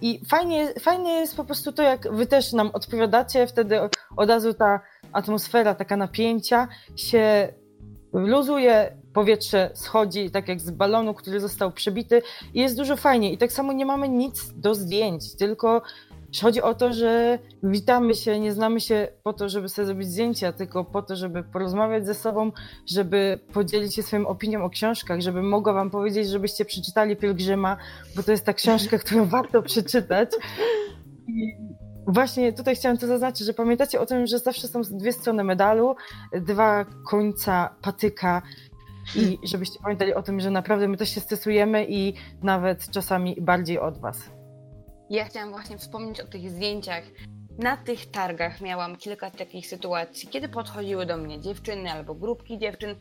i 0.00 0.20
fajnie, 0.28 0.74
fajnie 0.80 1.12
jest 1.12 1.36
po 1.36 1.44
prostu 1.44 1.72
to, 1.72 1.82
jak 1.82 2.12
wy 2.12 2.26
też 2.26 2.52
nam 2.52 2.70
odpowiadacie, 2.72 3.46
wtedy 3.46 3.80
od 4.16 4.28
razu 4.28 4.54
ta 4.54 4.80
atmosfera, 5.12 5.74
taka 5.74 5.96
napięcia 5.96 6.68
się 6.96 7.52
luzuje, 8.12 8.96
powietrze 9.12 9.70
schodzi 9.74 10.30
tak 10.30 10.48
jak 10.48 10.60
z 10.60 10.70
balonu, 10.70 11.14
który 11.14 11.40
został 11.40 11.72
przebity 11.72 12.22
i 12.54 12.60
jest 12.60 12.76
dużo 12.76 12.96
fajnie. 12.96 13.32
I 13.32 13.38
tak 13.38 13.52
samo 13.52 13.72
nie 13.72 13.86
mamy 13.86 14.08
nic 14.08 14.52
do 14.54 14.74
zdjęć, 14.74 15.36
tylko 15.36 15.82
Chodzi 16.40 16.62
o 16.62 16.74
to, 16.74 16.92
że 16.92 17.38
witamy 17.62 18.14
się, 18.14 18.40
nie 18.40 18.52
znamy 18.52 18.80
się 18.80 19.08
po 19.22 19.32
to, 19.32 19.48
żeby 19.48 19.68
sobie 19.68 19.86
zrobić 19.86 20.08
zdjęcia, 20.08 20.52
tylko 20.52 20.84
po 20.84 21.02
to, 21.02 21.16
żeby 21.16 21.42
porozmawiać 21.42 22.06
ze 22.06 22.14
sobą, 22.14 22.52
żeby 22.86 23.38
podzielić 23.52 23.94
się 23.94 24.02
swoją 24.02 24.26
opinią 24.26 24.64
o 24.64 24.70
książkach, 24.70 25.20
żeby 25.20 25.42
mogła 25.42 25.72
wam 25.72 25.90
powiedzieć, 25.90 26.28
żebyście 26.28 26.64
przeczytali 26.64 27.16
Pielgrzyma, 27.16 27.76
bo 28.16 28.22
to 28.22 28.32
jest 28.32 28.44
ta 28.44 28.52
książka, 28.52 28.98
którą 29.04 29.24
warto 29.24 29.62
przeczytać. 29.62 30.30
I 31.28 31.56
właśnie 32.06 32.52
tutaj 32.52 32.76
chciałam 32.76 32.98
to 32.98 33.06
zaznaczyć, 33.06 33.46
że 33.46 33.54
pamiętacie 33.54 34.00
o 34.00 34.06
tym, 34.06 34.26
że 34.26 34.38
zawsze 34.38 34.68
są 34.68 34.80
dwie 34.82 35.12
strony 35.12 35.44
medalu, 35.44 35.96
dwa 36.40 36.84
końca 37.10 37.74
patyka 37.82 38.42
i 39.16 39.38
żebyście 39.44 39.78
pamiętali 39.82 40.14
o 40.14 40.22
tym, 40.22 40.40
że 40.40 40.50
naprawdę 40.50 40.88
my 40.88 40.96
też 40.96 41.08
się 41.08 41.20
stresujemy 41.20 41.86
i 41.88 42.14
nawet 42.42 42.90
czasami 42.90 43.36
bardziej 43.40 43.78
od 43.78 43.98
was. 43.98 44.41
Ja 45.12 45.24
chciałam 45.24 45.50
właśnie 45.50 45.78
wspomnieć 45.78 46.20
o 46.20 46.26
tych 46.26 46.50
zdjęciach. 46.50 47.04
Na 47.58 47.76
tych 47.76 48.10
targach 48.10 48.60
miałam 48.60 48.96
kilka 48.96 49.30
takich 49.30 49.66
sytuacji, 49.66 50.28
kiedy 50.28 50.48
podchodziły 50.48 51.06
do 51.06 51.16
mnie 51.16 51.40
dziewczyny 51.40 51.92
albo 51.92 52.14
grupki 52.14 52.58
dziewczyn, 52.58 52.94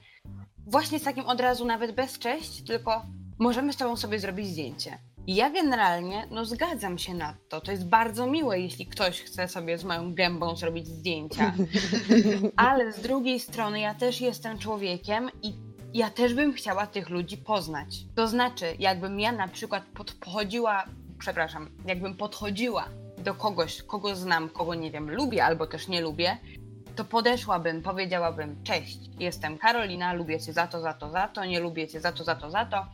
właśnie 0.68 1.00
z 1.00 1.04
takim 1.04 1.26
od 1.26 1.42
razu 1.42 1.66
nawet 1.66 1.96
bez 1.96 2.20
cześć, 2.20 2.64
tylko 2.64 3.06
możemy 3.40 3.74
z 3.74 3.78
tobą 3.78 3.98
sobie 3.98 4.20
zrobić 4.20 4.48
zdjęcie. 4.48 4.98
I 5.28 5.36
ja 5.36 5.50
generalnie, 5.50 6.28
no 6.32 6.46
zgadzam 6.46 6.98
się 6.98 7.14
na 7.14 7.38
to. 7.50 7.62
To 7.62 7.72
jest 7.72 7.88
bardzo 7.88 8.28
miłe, 8.28 8.60
jeśli 8.60 8.86
ktoś 8.86 9.22
chce 9.22 9.48
sobie 9.48 9.78
z 9.78 9.84
moją 9.84 10.14
gębą 10.14 10.56
zrobić 10.56 10.88
zdjęcia. 10.88 11.54
Ale 12.56 12.92
z 12.92 13.02
drugiej 13.02 13.40
strony 13.40 13.80
ja 13.80 13.96
też 13.96 14.22
jestem 14.22 14.60
człowiekiem 14.60 15.30
i 15.44 15.54
ja 15.94 16.10
też 16.10 16.34
bym 16.34 16.54
chciała 16.54 16.88
tych 16.88 17.10
ludzi 17.10 17.38
poznać. 17.38 17.88
To 18.16 18.28
znaczy, 18.28 18.66
jakbym 18.80 19.20
ja 19.20 19.32
na 19.32 19.48
przykład 19.48 19.84
podchodziła, 19.84 20.86
przepraszam, 21.22 21.70
jakbym 21.86 22.16
podchodziła 22.16 22.90
do 23.18 23.34
kogoś, 23.34 23.82
kogo 23.82 24.16
znam, 24.16 24.50
kogo 24.50 24.76
nie 24.76 24.92
wiem, 24.92 25.12
lubię 25.12 25.46
albo 25.46 25.68
też 25.68 25.88
nie 25.88 26.02
lubię, 26.02 26.38
to 26.96 27.06
podeszłabym, 27.06 27.82
powiedziałabym: 27.82 28.64
Cześć, 28.64 29.00
jestem 29.20 29.58
Karolina, 29.58 30.14
lubię 30.14 30.40
cię 30.40 30.54
za 30.54 30.68
to, 30.68 30.82
za 30.82 30.94
to, 30.94 31.12
za 31.12 31.28
to, 31.28 31.46
nie 31.46 31.60
lubię 31.60 31.88
cię 31.88 32.02
za 32.02 32.12
to, 32.12 32.24
za 32.24 32.36
to, 32.36 32.52
za 32.52 32.66
to. 32.66 32.86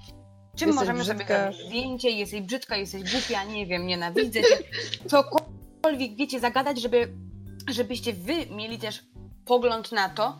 Czym 0.55 0.67
Jesteś 0.67 0.75
możemy 0.75 0.99
brzydka. 0.99 1.23
sobie 1.27 1.37
zrobić 1.39 1.67
zdjęcie? 1.67 2.09
Jesteś 2.09 2.41
brzydka, 2.41 2.77
jesteś 2.77 3.11
głupia, 3.11 3.43
nie 3.43 3.65
wiem, 3.65 3.87
nienawidzę 3.87 4.41
cię. 4.41 4.57
Cokolwiek 5.07 6.15
wiecie, 6.15 6.39
zagadać, 6.39 6.81
żeby, 6.81 7.13
żebyście 7.69 8.13
wy 8.13 8.45
mieli 8.45 8.77
też 8.77 9.05
pogląd 9.45 9.91
na 9.91 10.09
to, 10.09 10.39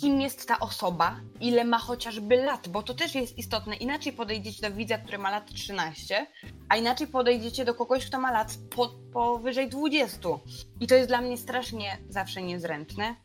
kim 0.00 0.20
jest 0.20 0.48
ta 0.48 0.60
osoba, 0.60 1.20
ile 1.40 1.64
ma 1.64 1.78
chociażby 1.78 2.36
lat, 2.36 2.68
bo 2.68 2.82
to 2.82 2.94
też 2.94 3.14
jest 3.14 3.38
istotne. 3.38 3.76
Inaczej 3.76 4.12
podejdziecie 4.12 4.70
do 4.70 4.76
widza, 4.76 4.98
który 4.98 5.18
ma 5.18 5.30
lat 5.30 5.52
13, 5.52 6.26
a 6.68 6.76
inaczej 6.76 7.06
podejdziecie 7.06 7.64
do 7.64 7.74
kogoś, 7.74 8.06
kto 8.06 8.18
ma 8.18 8.32
lat 8.32 8.58
po, 8.76 8.88
powyżej 9.12 9.68
20. 9.68 10.28
I 10.80 10.86
to 10.86 10.94
jest 10.94 11.08
dla 11.08 11.20
mnie 11.20 11.36
strasznie 11.36 11.98
zawsze 12.08 12.42
niezręczne 12.42 13.16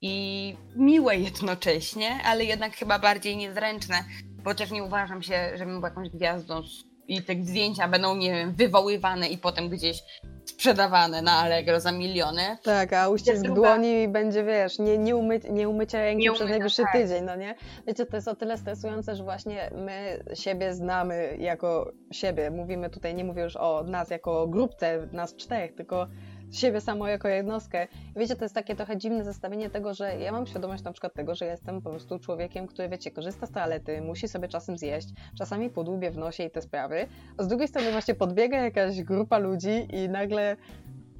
i 0.00 0.56
miłe 0.76 1.16
jednocześnie, 1.16 2.20
ale 2.24 2.44
jednak 2.44 2.76
chyba 2.76 2.98
bardziej 2.98 3.36
niezręczne, 3.36 4.04
bo 4.44 4.54
też 4.54 4.70
nie 4.70 4.84
uważam 4.84 5.22
się, 5.22 5.50
żebym 5.54 5.74
była 5.74 5.88
jakąś 5.88 6.08
gwiazdą 6.08 6.62
i 7.08 7.22
te 7.22 7.34
zdjęcia 7.42 7.88
będą, 7.88 8.16
nie 8.16 8.30
wiem, 8.30 8.54
wywoływane 8.54 9.28
i 9.28 9.38
potem 9.38 9.68
gdzieś 9.68 10.02
sprzedawane 10.50 11.22
na 11.22 11.32
Allegro 11.32 11.80
za 11.80 11.92
miliony. 11.92 12.42
Tak, 12.62 12.92
a 12.92 13.08
uścisk 13.08 13.42
druga- 13.42 13.54
dłoni 13.54 14.08
będzie, 14.08 14.44
wiesz, 14.44 14.78
nie, 14.78 14.98
nie, 14.98 15.16
umy, 15.16 15.40
nie 15.50 15.68
umycia 15.68 15.98
ręki 16.00 16.22
Nie 16.22 16.30
przez 16.30 16.40
umyta, 16.40 16.54
najwyższy 16.58 16.82
tak. 16.82 16.92
tydzień, 16.92 17.24
no 17.24 17.36
nie? 17.36 17.54
Wiecie, 17.86 18.06
to 18.06 18.16
jest 18.16 18.28
o 18.28 18.34
tyle 18.36 18.58
stresujące, 18.58 19.16
że 19.16 19.24
właśnie 19.24 19.70
my 19.74 20.24
siebie 20.34 20.74
znamy 20.74 21.36
jako 21.38 21.92
siebie. 22.10 22.50
Mówimy 22.50 22.90
tutaj, 22.90 23.14
nie 23.14 23.24
mówię 23.24 23.42
już 23.42 23.56
o 23.56 23.82
nas 23.86 24.10
jako 24.10 24.46
grupce, 24.46 25.08
nas 25.12 25.36
czterech, 25.36 25.74
tylko 25.74 26.06
siebie 26.50 26.80
samo 26.80 27.08
jako 27.08 27.28
jednostkę. 27.28 27.88
Wiecie, 28.16 28.36
to 28.36 28.44
jest 28.44 28.54
takie 28.54 28.76
trochę 28.76 28.96
dziwne 28.96 29.24
zestawienie 29.24 29.70
tego, 29.70 29.94
że 29.94 30.18
ja 30.18 30.32
mam 30.32 30.46
świadomość 30.46 30.82
na 30.82 30.92
przykład 30.92 31.14
tego, 31.14 31.34
że 31.34 31.46
jestem 31.46 31.82
po 31.82 31.90
prostu 31.90 32.18
człowiekiem, 32.18 32.66
który, 32.66 32.88
wiecie, 32.88 33.10
korzysta 33.10 33.46
z 33.46 33.50
toalety, 33.50 34.02
musi 34.02 34.28
sobie 34.28 34.48
czasem 34.48 34.78
zjeść, 34.78 35.08
czasami 35.38 35.70
podłubie 35.70 36.10
w 36.10 36.18
nosie 36.18 36.44
i 36.44 36.50
te 36.50 36.62
sprawy, 36.62 37.06
a 37.36 37.42
z 37.42 37.48
drugiej 37.48 37.68
strony 37.68 37.92
właśnie 37.92 38.14
podbiega 38.14 38.58
jakaś 38.58 39.02
grupa 39.02 39.38
ludzi 39.38 39.88
i 39.92 40.08
nagle 40.08 40.56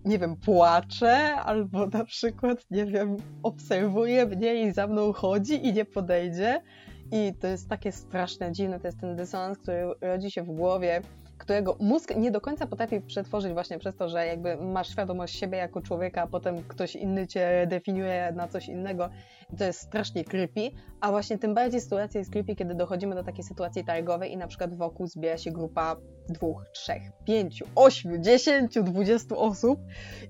nie 0.04 0.18
wiem, 0.18 0.36
płacze, 0.36 1.34
albo 1.34 1.86
na 1.98 2.04
przykład, 2.04 2.70
nie 2.70 2.86
wiem, 2.86 3.16
obserwuje 3.42 4.26
mnie 4.26 4.62
i 4.62 4.72
za 4.72 4.86
mną 4.86 5.12
chodzi 5.12 5.66
i 5.66 5.72
nie 5.72 5.84
podejdzie. 5.84 6.62
I 7.12 7.34
to 7.40 7.46
jest 7.46 7.68
takie 7.68 7.92
straszne, 7.92 8.52
dziwne, 8.52 8.80
to 8.80 8.88
jest 8.88 9.00
ten 9.00 9.16
dysonans, 9.16 9.58
który 9.58 9.82
rodzi 10.00 10.30
się 10.30 10.42
w 10.42 10.46
głowie, 10.46 11.02
którego 11.40 11.76
mózg 11.80 12.16
nie 12.16 12.30
do 12.30 12.40
końca 12.40 12.66
potrafi 12.66 13.00
przetworzyć 13.00 13.52
właśnie 13.52 13.78
przez 13.78 13.96
to, 13.96 14.08
że 14.08 14.26
jakby 14.26 14.56
masz 14.56 14.88
świadomość 14.90 15.38
siebie 15.38 15.58
jako 15.58 15.82
człowieka, 15.82 16.22
a 16.22 16.26
potem 16.26 16.62
ktoś 16.68 16.96
inny 16.96 17.26
cię 17.26 17.66
definiuje 17.66 18.32
na 18.36 18.48
coś 18.48 18.68
innego. 18.68 19.10
To 19.58 19.64
jest 19.64 19.80
strasznie 19.80 20.24
creepy, 20.24 20.70
a 21.00 21.10
właśnie 21.10 21.38
tym 21.38 21.54
bardziej 21.54 21.80
sytuacja 21.80 22.18
jest 22.18 22.32
creepy, 22.32 22.56
kiedy 22.56 22.74
dochodzimy 22.74 23.14
do 23.14 23.24
takiej 23.24 23.44
sytuacji 23.44 23.84
targowej 23.84 24.32
i 24.32 24.36
na 24.36 24.46
przykład 24.46 24.74
wokół 24.74 25.06
zbiera 25.06 25.38
się 25.38 25.50
grupa 25.50 25.96
dwóch, 26.28 26.64
trzech, 26.72 27.02
pięciu, 27.24 27.66
ośmiu, 27.74 28.18
dziesięciu, 28.18 28.82
dwudziestu 28.82 29.40
osób 29.40 29.80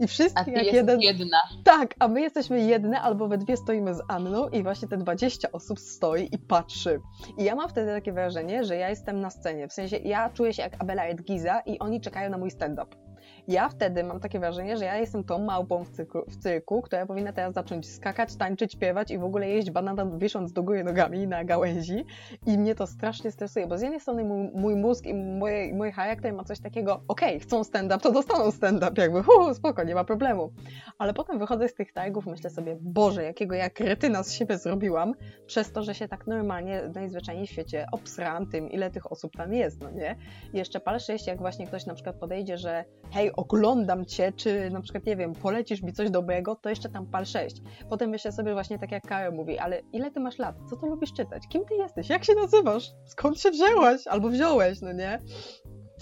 i 0.00 0.04
A 0.34 0.44
ty 0.44 0.50
jak 0.50 0.72
jeden... 0.72 1.00
jedna. 1.00 1.38
Tak, 1.64 1.94
a 1.98 2.08
my 2.08 2.20
jesteśmy 2.20 2.60
jedne 2.60 3.00
albo 3.00 3.28
we 3.28 3.38
dwie 3.38 3.56
stoimy 3.56 3.94
z 3.94 4.00
Anną 4.08 4.48
i 4.48 4.62
właśnie 4.62 4.88
te 4.88 4.96
20 4.96 5.52
osób 5.52 5.80
stoi 5.80 6.28
i 6.32 6.38
patrzy. 6.38 7.00
I 7.38 7.44
ja 7.44 7.54
mam 7.54 7.68
wtedy 7.68 7.92
takie 7.92 8.12
wrażenie, 8.12 8.64
że 8.64 8.76
ja 8.76 8.88
jestem 8.88 9.20
na 9.20 9.30
scenie. 9.30 9.68
W 9.68 9.72
sensie 9.72 9.96
ja 9.96 10.30
czuję 10.30 10.54
się 10.54 10.62
jak 10.62 10.82
Abelard 10.82 11.22
Giza 11.22 11.60
i 11.60 11.78
oni 11.78 12.00
czekają 12.00 12.30
na 12.30 12.38
mój 12.38 12.50
stand-up. 12.50 13.09
Ja 13.50 13.68
wtedy 13.68 14.04
mam 14.04 14.20
takie 14.20 14.40
wrażenie, 14.40 14.76
że 14.76 14.84
ja 14.84 14.96
jestem 14.96 15.24
tą 15.24 15.38
małpą 15.38 15.84
w 15.84 15.90
cyrku, 15.90 16.18
w 16.28 16.36
cyrku, 16.36 16.82
która 16.82 17.06
powinna 17.06 17.32
teraz 17.32 17.54
zacząć 17.54 17.88
skakać, 17.88 18.36
tańczyć, 18.36 18.72
śpiewać 18.72 19.10
i 19.10 19.18
w 19.18 19.24
ogóle 19.24 19.48
jeść 19.48 19.70
bananan 19.70 20.18
wisząc 20.18 20.52
do 20.52 20.62
góry 20.62 20.84
nogami 20.84 21.26
na 21.26 21.44
gałęzi. 21.44 22.04
I 22.46 22.58
mnie 22.58 22.74
to 22.74 22.86
strasznie 22.86 23.30
stresuje, 23.30 23.66
bo 23.66 23.78
z 23.78 23.82
jednej 23.82 24.00
strony 24.00 24.24
mój, 24.24 24.50
mój 24.54 24.76
mózg 24.76 25.06
i 25.06 25.14
mój, 25.14 25.72
mój 25.72 25.92
charakter 25.92 26.32
ma 26.32 26.44
coś 26.44 26.60
takiego, 26.60 27.02
okej, 27.08 27.40
chcą 27.40 27.64
stand-up, 27.64 27.98
to 27.98 28.12
dostaną 28.12 28.50
stand-up, 28.50 29.02
jakby, 29.02 29.22
hu, 29.22 29.54
spoko, 29.54 29.84
nie 29.84 29.94
ma 29.94 30.04
problemu. 30.04 30.52
Ale 30.98 31.14
potem 31.14 31.38
wychodzę 31.38 31.68
z 31.68 31.74
tych 31.74 31.92
targów, 31.92 32.26
myślę 32.26 32.50
sobie, 32.50 32.76
Boże, 32.80 33.22
jakiego 33.22 33.54
ja 33.54 33.70
kretyna 33.70 34.22
z 34.22 34.32
siebie 34.32 34.58
zrobiłam, 34.58 35.14
przez 35.46 35.72
to, 35.72 35.82
że 35.82 35.94
się 35.94 36.08
tak 36.08 36.26
normalnie, 36.26 36.82
najzwyczajniej 36.94 37.46
w 37.46 37.50
świecie 37.50 37.86
obsrałam 37.92 38.46
tym, 38.46 38.70
ile 38.70 38.90
tych 38.90 39.12
osób 39.12 39.36
tam 39.36 39.52
jest, 39.52 39.80
no 39.80 39.90
nie? 39.90 40.16
I 40.52 40.58
jeszcze 40.58 40.80
pal 40.80 41.00
6, 41.00 41.26
jak 41.26 41.38
właśnie 41.38 41.66
ktoś 41.66 41.86
na 41.86 41.94
przykład 41.94 42.16
podejdzie, 42.16 42.58
że 42.58 42.84
hej, 43.10 43.32
oglądam 43.40 44.06
cię, 44.06 44.32
czy 44.36 44.70
na 44.70 44.80
przykład, 44.80 45.06
nie 45.06 45.16
wiem, 45.16 45.34
polecisz 45.34 45.82
mi 45.82 45.92
coś 45.92 46.10
dobrego, 46.10 46.56
to 46.56 46.68
jeszcze 46.68 46.88
tam 46.88 47.06
pal 47.06 47.26
6. 47.26 47.56
Potem 47.88 48.10
myślę 48.10 48.32
sobie 48.32 48.52
właśnie 48.52 48.78
tak 48.78 48.92
jak 48.92 49.06
Karol 49.06 49.34
mówi, 49.34 49.58
ale 49.58 49.82
ile 49.92 50.10
ty 50.10 50.20
masz 50.20 50.38
lat? 50.38 50.56
Co 50.70 50.76
ty 50.76 50.86
lubisz 50.86 51.12
czytać? 51.12 51.42
Kim 51.48 51.64
ty 51.64 51.74
jesteś? 51.74 52.08
Jak 52.08 52.24
się 52.24 52.34
nazywasz? 52.34 52.90
Skąd 53.06 53.40
się 53.40 53.50
wzięłaś? 53.50 54.06
Albo 54.06 54.28
wziąłeś, 54.28 54.80
no 54.80 54.92
nie? 54.92 55.18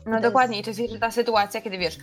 No 0.06 0.20
dokładnie, 0.20 0.60
i 0.60 0.62
to 0.62 0.70
jest 0.70 0.80
jeszcze 0.80 0.98
ta 0.98 1.10
sytuacja, 1.10 1.60
kiedy 1.60 1.78
wiesz, 1.78 1.98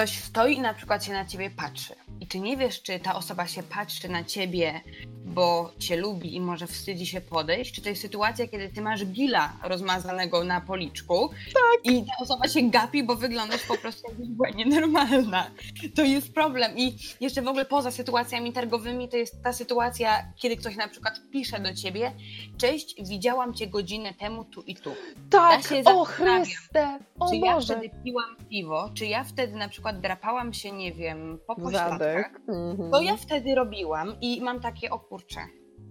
ktoś 0.00 0.18
stoi 0.18 0.56
i 0.56 0.60
na 0.60 0.74
przykład 0.74 1.04
się 1.04 1.12
na 1.12 1.24
ciebie 1.24 1.50
patrzy. 1.50 1.94
I 2.20 2.26
ty 2.26 2.40
nie 2.40 2.56
wiesz, 2.56 2.82
czy 2.82 2.98
ta 2.98 3.14
osoba 3.14 3.46
się 3.46 3.62
patrzy 3.62 4.08
na 4.08 4.24
ciebie, 4.24 4.80
bo 5.24 5.72
cię 5.78 5.96
lubi 5.96 6.34
i 6.34 6.40
może 6.40 6.66
wstydzi 6.66 7.06
się 7.06 7.20
podejść, 7.20 7.74
czy 7.74 7.82
to 7.82 7.88
jest 7.88 8.02
sytuacja, 8.02 8.48
kiedy 8.48 8.68
ty 8.68 8.80
masz 8.80 9.06
gila 9.06 9.52
rozmazanego 9.62 10.44
na 10.44 10.60
policzku 10.60 11.30
Tak. 11.54 11.92
i 11.92 12.04
ta 12.04 12.12
osoba 12.20 12.48
się 12.48 12.70
gapi, 12.70 13.02
bo 13.02 13.16
wyglądasz 13.16 13.62
po 13.62 13.76
prostu 13.78 14.12
była 14.18 14.50
nienormalna. 14.50 15.50
To 15.94 16.02
jest 16.02 16.34
problem. 16.34 16.78
I 16.78 16.96
jeszcze 17.20 17.42
w 17.42 17.48
ogóle 17.48 17.64
poza 17.64 17.90
sytuacjami 17.90 18.52
targowymi 18.52 19.08
to 19.08 19.16
jest 19.16 19.42
ta 19.42 19.52
sytuacja, 19.52 20.32
kiedy 20.36 20.56
ktoś 20.56 20.76
na 20.76 20.88
przykład 20.88 21.20
pisze 21.32 21.60
do 21.60 21.74
ciebie 21.74 22.12
Cześć, 22.58 22.94
widziałam 23.08 23.54
cię 23.54 23.66
godzinę 23.66 24.14
temu 24.14 24.44
tu 24.44 24.62
i 24.62 24.76
tu. 24.76 24.90
Tak, 25.30 25.62
się 25.62 25.82
o 25.84 26.04
Chryste, 26.04 26.98
o 27.20 27.30
czy 27.30 27.36
ja 27.36 27.60
wtedy 27.60 27.90
piłam 28.04 28.36
piwo, 28.50 28.90
czy 28.94 29.06
ja 29.06 29.24
wtedy 29.24 29.56
na 29.56 29.68
przykład 29.68 29.89
drapałam 29.92 30.52
się, 30.52 30.72
nie 30.72 30.92
wiem, 30.92 31.38
po 31.46 31.56
pośladkach, 31.56 32.30
Mhm. 32.48 32.90
to 32.90 33.00
ja 33.00 33.16
wtedy 33.16 33.54
robiłam 33.54 34.14
i 34.20 34.40
mam 34.42 34.60
takie, 34.60 34.90
o 34.90 34.98
kurczę, 34.98 35.40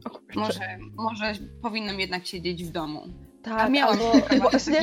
O 0.06 0.10
kurczę. 0.10 0.40
może, 0.40 0.60
może 0.96 1.34
powinnam 1.62 2.00
jednak 2.00 2.26
siedzieć 2.26 2.64
w 2.66 2.72
domu. 2.72 3.02
Tak, 3.44 3.60
A 3.60 3.70
miałam 3.70 3.98
albo 4.30 4.50
właśnie, 4.50 4.80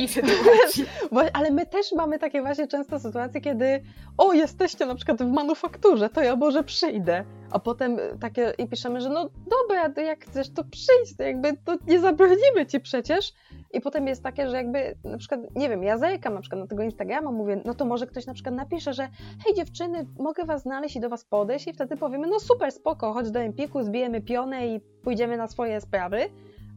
ale 1.33 1.51
my 1.51 1.65
też 1.65 1.91
mamy 1.91 2.19
takie 2.19 2.41
właśnie 2.41 2.67
często 2.67 2.99
sytuacje, 2.99 3.41
kiedy 3.41 3.83
o, 4.17 4.33
jesteście 4.33 4.85
na 4.85 4.95
przykład 4.95 5.23
w 5.23 5.31
manufakturze, 5.31 6.09
to 6.09 6.21
ja 6.21 6.35
może 6.35 6.63
przyjdę. 6.63 7.23
A 7.51 7.59
potem 7.59 7.97
takie 8.21 8.53
i 8.57 8.67
piszemy, 8.67 9.01
że 9.01 9.09
no 9.09 9.29
dobra, 9.49 10.03
jak 10.03 10.25
chcesz, 10.25 10.49
to 10.49 10.63
przyjdź, 10.63 11.17
to 11.17 11.23
jakby 11.23 11.57
to 11.65 11.77
nie 11.87 11.99
zabronimy 11.99 12.65
ci 12.67 12.79
przecież. 12.79 13.33
I 13.73 13.81
potem 13.81 14.07
jest 14.07 14.23
takie, 14.23 14.49
że 14.49 14.57
jakby 14.57 14.95
na 15.03 15.17
przykład, 15.17 15.41
nie 15.55 15.69
wiem, 15.69 15.83
ja 15.83 15.97
zerkam 15.97 16.33
na 16.33 16.41
przykład 16.41 16.61
na 16.61 16.67
tego 16.67 16.83
Instagrama, 16.83 17.31
mówię, 17.31 17.61
no 17.65 17.73
to 17.73 17.85
może 17.85 18.07
ktoś 18.07 18.25
na 18.25 18.33
przykład 18.33 18.55
napisze, 18.55 18.93
że 18.93 19.09
hej 19.45 19.55
dziewczyny, 19.55 20.05
mogę 20.19 20.45
was 20.45 20.61
znaleźć 20.61 20.95
i 20.95 20.99
do 20.99 21.09
was 21.09 21.25
podejść 21.25 21.67
i 21.67 21.73
wtedy 21.73 21.97
powiemy, 21.97 22.27
no 22.27 22.39
super, 22.39 22.71
spoko, 22.71 23.13
chodź 23.13 23.31
do 23.31 23.39
Empiku, 23.39 23.83
zbijemy 23.83 24.21
pionę 24.21 24.67
i 24.67 24.79
pójdziemy 25.03 25.37
na 25.37 25.47
swoje 25.47 25.81
sprawy. 25.81 26.29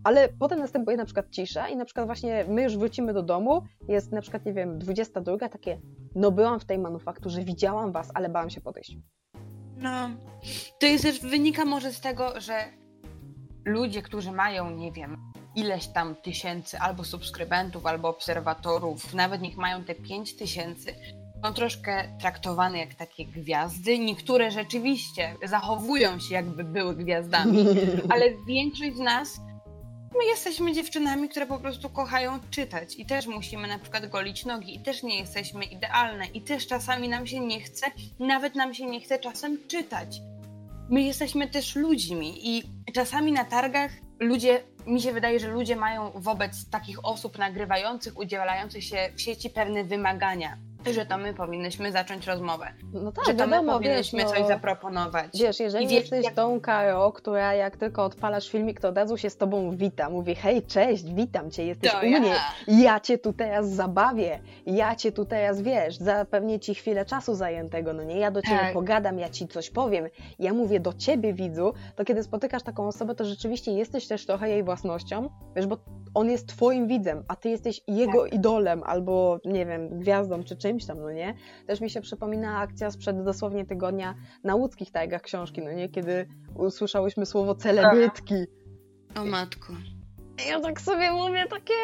Ale 0.05 0.29
potem 0.29 0.59
następuje 0.59 0.97
na 0.97 1.05
przykład 1.05 1.31
cisza 1.31 1.69
i 1.69 1.77
na 1.77 1.85
przykład 1.85 2.07
właśnie 2.07 2.45
my 2.49 2.63
już 2.63 2.77
wrócimy 2.77 3.13
do 3.13 3.23
domu, 3.23 3.63
jest 3.89 4.13
na 4.13 4.21
przykład, 4.21 4.47
nie 4.47 4.53
wiem, 4.53 4.79
22, 4.79 5.49
takie, 5.49 5.81
no 6.15 6.31
byłam 6.31 6.61
w 6.61 6.65
tej 6.65 6.79
manufakturze, 6.79 7.45
widziałam 7.45 7.93
was, 7.93 8.11
ale 8.15 8.29
bałam 8.29 8.51
się 8.51 8.61
podejść. 8.61 8.97
No, 9.77 10.11
to 10.81 10.87
jest 10.87 11.05
też, 11.05 11.21
wynika 11.21 11.65
może 11.65 11.93
z 11.93 12.01
tego, 12.01 12.41
że 12.41 12.65
ludzie, 13.65 14.03
którzy 14.03 14.33
mają, 14.33 14.71
nie 14.71 14.93
wiem, 14.93 15.17
ileś 15.57 15.87
tam 15.87 16.15
tysięcy 16.15 16.79
albo 16.79 17.05
subskrybentów, 17.05 17.87
albo 17.87 18.09
obserwatorów, 18.09 19.15
nawet 19.15 19.41
niech 19.41 19.57
mają 19.57 19.85
te 19.85 19.95
5 19.95 20.37
tysięcy, 20.37 20.95
są 21.45 21.53
troszkę 21.55 22.19
traktowane 22.21 22.79
jak 22.79 22.95
takie 22.95 23.27
gwiazdy. 23.27 23.99
Niektóre 23.99 24.51
rzeczywiście 24.51 25.37
zachowują 25.45 26.19
się, 26.19 26.35
jakby 26.35 26.65
były 26.65 26.97
gwiazdami, 26.97 27.67
ale 28.13 28.25
większość 28.47 28.97
z 28.97 29.01
nas, 29.01 29.41
my 30.19 30.25
jesteśmy 30.25 30.73
dziewczynami, 30.73 31.29
które 31.29 31.47
po 31.47 31.59
prostu 31.59 31.91
kochają 31.91 32.39
czytać 32.51 32.97
i 32.99 33.07
też 33.07 33.27
musimy 33.27 33.69
na 33.69 33.79
przykład 33.79 34.07
golić 34.07 34.45
nogi 34.45 34.77
i 34.77 34.81
też 34.81 35.03
nie 35.03 35.19
jesteśmy 35.19 35.65
idealne 35.65 36.27
i 36.27 36.43
też 36.43 36.67
czasami 36.67 37.09
nam 37.09 37.27
się 37.27 37.41
nie 37.41 37.61
chce, 37.61 37.87
nawet 38.19 38.55
nam 38.55 38.75
się 38.75 38.87
nie 38.87 39.01
chce 39.01 39.19
czasem 39.19 39.59
czytać. 39.69 40.21
My 40.89 41.03
jesteśmy 41.03 41.49
też 41.49 41.77
ludźmi 41.77 42.49
i 42.49 42.63
czasami 42.93 43.33
na 43.33 43.45
targach 43.45 43.91
ludzie 44.21 44.63
mi 44.87 45.03
się 45.03 45.13
wydaje, 45.13 45.41
że 45.41 45.49
ludzie 45.49 45.77
mają 45.77 46.11
wobec 46.15 46.71
takich 46.71 47.05
osób 47.05 47.39
nagrywających, 47.39 48.19
udzielających 48.19 48.85
się 48.85 49.13
w 49.17 49.21
sieci 49.21 49.51
pewne 49.51 49.85
wymagania. 49.85 50.59
Że 50.87 51.07
to 51.07 51.19
my 51.19 51.35
powinnyśmy 51.35 51.93
zacząć 51.93 52.27
rozmowę. 52.27 52.67
No 52.93 53.13
tak, 53.13 53.25
że 53.27 53.33
to 53.35 53.39
wiadomo, 53.39 53.63
my 53.63 53.73
powinnyśmy 53.79 54.19
wiesz, 54.23 54.29
no, 54.33 54.37
coś 54.37 54.47
zaproponować. 54.47 55.27
Wiesz, 55.35 55.61
jeżeli 55.61 55.87
wiesz, 55.89 56.01
jesteś 56.01 56.25
jak- 56.25 56.35
tą 56.35 56.61
Karo, 56.61 57.13
która 57.13 57.55
jak 57.55 57.77
tylko 57.77 58.05
odpalasz 58.05 58.49
filmik, 58.51 58.81
to 58.81 58.89
od 58.89 58.97
razu 58.97 59.17
się 59.17 59.31
z 59.31 59.37
tobą 59.37 59.77
wita. 59.77 60.11
Mówi, 60.11 60.35
hej, 60.35 60.63
cześć, 60.63 61.05
witam 61.15 61.51
cię, 61.51 61.67
jesteś 61.67 61.93
To 61.93 61.99
u 62.01 62.05
ja. 62.05 62.21
mnie. 62.21 62.35
Ja 62.69 63.01
cię 63.01 63.19
tu 63.19 63.33
teraz 63.33 63.69
zabawię. 63.69 64.39
Ja 64.67 64.97
cię 64.97 65.13
tu 65.13 65.25
teraz, 65.25 65.63
wiesz, 65.63 65.97
zapewnię 65.97 66.61
ci 66.61 66.75
chwilę 66.75 67.05
czasu 67.05 67.35
zajętego, 67.35 67.93
no 67.93 68.03
nie? 68.05 68.19
Ja 68.19 68.31
do 68.31 68.43
ciebie 68.43 68.59
Tak. 68.59 68.73
pogadam, 68.73 69.19
ja 69.19 69.29
ci 69.29 69.49
coś 69.49 69.71
powiem. 69.71 70.09
Ja 70.39 70.53
mówię 70.55 70.81
do 70.81 70.93
ciebie, 70.93 71.33
widzu, 71.35 71.73
to 71.97 72.05
kiedy 72.05 72.23
spotykasz 72.23 72.63
taką 72.63 72.89
osobę, 72.89 73.15
to 73.15 73.25
rzeczywiście 73.25 73.73
jesteś 73.73 74.07
też 74.07 74.27
trochę 74.27 74.49
jej 74.51 74.63
własnością, 74.63 75.31
wiesz, 75.57 75.67
bo 75.67 75.79
on 76.15 76.31
jest 76.31 76.47
twoim 76.49 76.87
widzem, 76.89 77.25
a 77.29 77.37
ty 77.37 77.49
jesteś 77.49 77.81
jego 77.89 78.23
Tak. 78.25 78.33
idolem 78.33 78.83
albo, 78.83 79.39
nie 79.45 79.67
wiem, 79.67 79.99
gwiazdą 79.99 80.45
czy 80.45 80.57
czymś 80.57 80.87
tam, 80.87 81.01
no 81.01 81.11
nie? 81.13 81.35
Też 81.67 81.81
mi 81.81 81.91
się 81.91 82.01
przypomina 82.01 82.59
akcja 82.59 82.91
sprzed 82.91 83.25
dosłownie 83.25 83.67
tygodnia 83.67 84.15
na 84.45 84.55
łódzkich 84.55 84.91
targach 84.93 85.23
książki, 85.23 85.63
no 85.63 85.73
nie? 85.73 85.89
Kiedy 85.89 86.29
usłyszałyśmy 86.55 87.27
słowo 87.27 87.55
celebrytki. 87.55 88.35
O 89.17 89.25
matko. 89.25 89.73
Ja 90.49 90.61
tak 90.61 90.81
sobie 90.81 91.11
mówię 91.13 91.47
takie... 91.51 91.75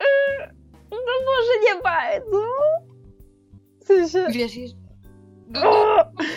"Yy, 0.00 0.54
No 0.90 0.96
może 1.26 1.74
nie 1.76 1.82
bardzo. 1.82 2.42
W 3.80 3.84
sensie... 3.86 4.26
Wiesz, 4.32 4.52
no, 5.48 5.60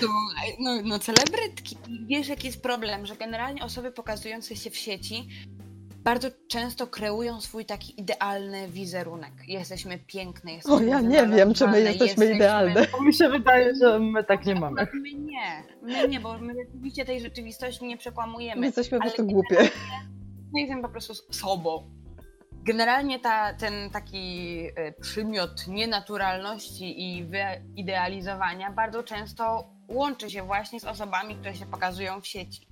no, 0.02 0.08
no, 0.60 0.82
no 0.84 1.00
celebrytki. 1.00 1.78
Wiesz, 2.08 2.28
jaki 2.28 2.48
jest 2.48 2.62
problem, 2.62 3.06
że 3.06 3.16
generalnie 3.16 3.64
osoby 3.64 3.92
pokazujące 3.92 4.56
się 4.56 4.70
w 4.70 4.78
sieci 4.78 5.28
bardzo 6.04 6.28
często 6.48 6.88
kreują 6.88 7.42
swój 7.42 7.66
taki 7.66 8.02
idealny 8.02 8.68
wizerunek. 8.68 9.32
Jesteśmy 9.48 10.00
piękne, 10.00 10.54
jesteśmy 10.54 10.78
O, 10.78 10.82
ja 10.82 11.02
nie 11.02 11.28
wiem, 11.28 11.54
czy 11.54 11.68
my 11.68 11.72
wymalowane, 11.72 11.80
jesteśmy 11.80 12.34
idealne. 12.36 12.88
Bo 12.92 13.04
mi 13.04 13.14
się 13.14 13.30
wydaje, 13.30 13.76
że 13.76 14.00
my 14.00 14.24
tak 14.24 14.46
nie 14.46 14.56
mamy. 14.56 14.88
My 14.94 15.14
nie, 15.14 15.64
my 15.82 16.08
nie, 16.08 16.20
bo 16.20 16.38
my 16.38 16.54
rzeczywiście 16.54 17.06
tej 17.06 17.22
rzeczywistości 17.22 17.86
nie 17.86 17.96
My 17.96 17.98
przekłamujemy. 17.98 18.66
jesteśmy 18.66 18.98
po 18.98 19.04
prostu 19.04 19.26
głupie. 19.26 19.58
My 20.54 20.60
jesteśmy 20.60 20.82
po 20.82 20.90
prostu 20.90 21.14
sobą. 21.34 21.90
Generalnie 22.64 23.20
ta, 23.20 23.54
ten 23.54 23.90
taki 23.90 24.58
e, 24.76 24.92
przymiot 24.92 25.68
nienaturalności 25.68 27.02
i 27.02 27.26
wyidealizowania 27.26 28.72
bardzo 28.72 29.04
często 29.04 29.70
łączy 29.88 30.30
się 30.30 30.44
właśnie 30.44 30.80
z 30.80 30.86
osobami, 30.86 31.36
które 31.36 31.56
się 31.56 31.66
pokazują 31.66 32.22
w 32.22 32.28
sieci. 32.28 32.71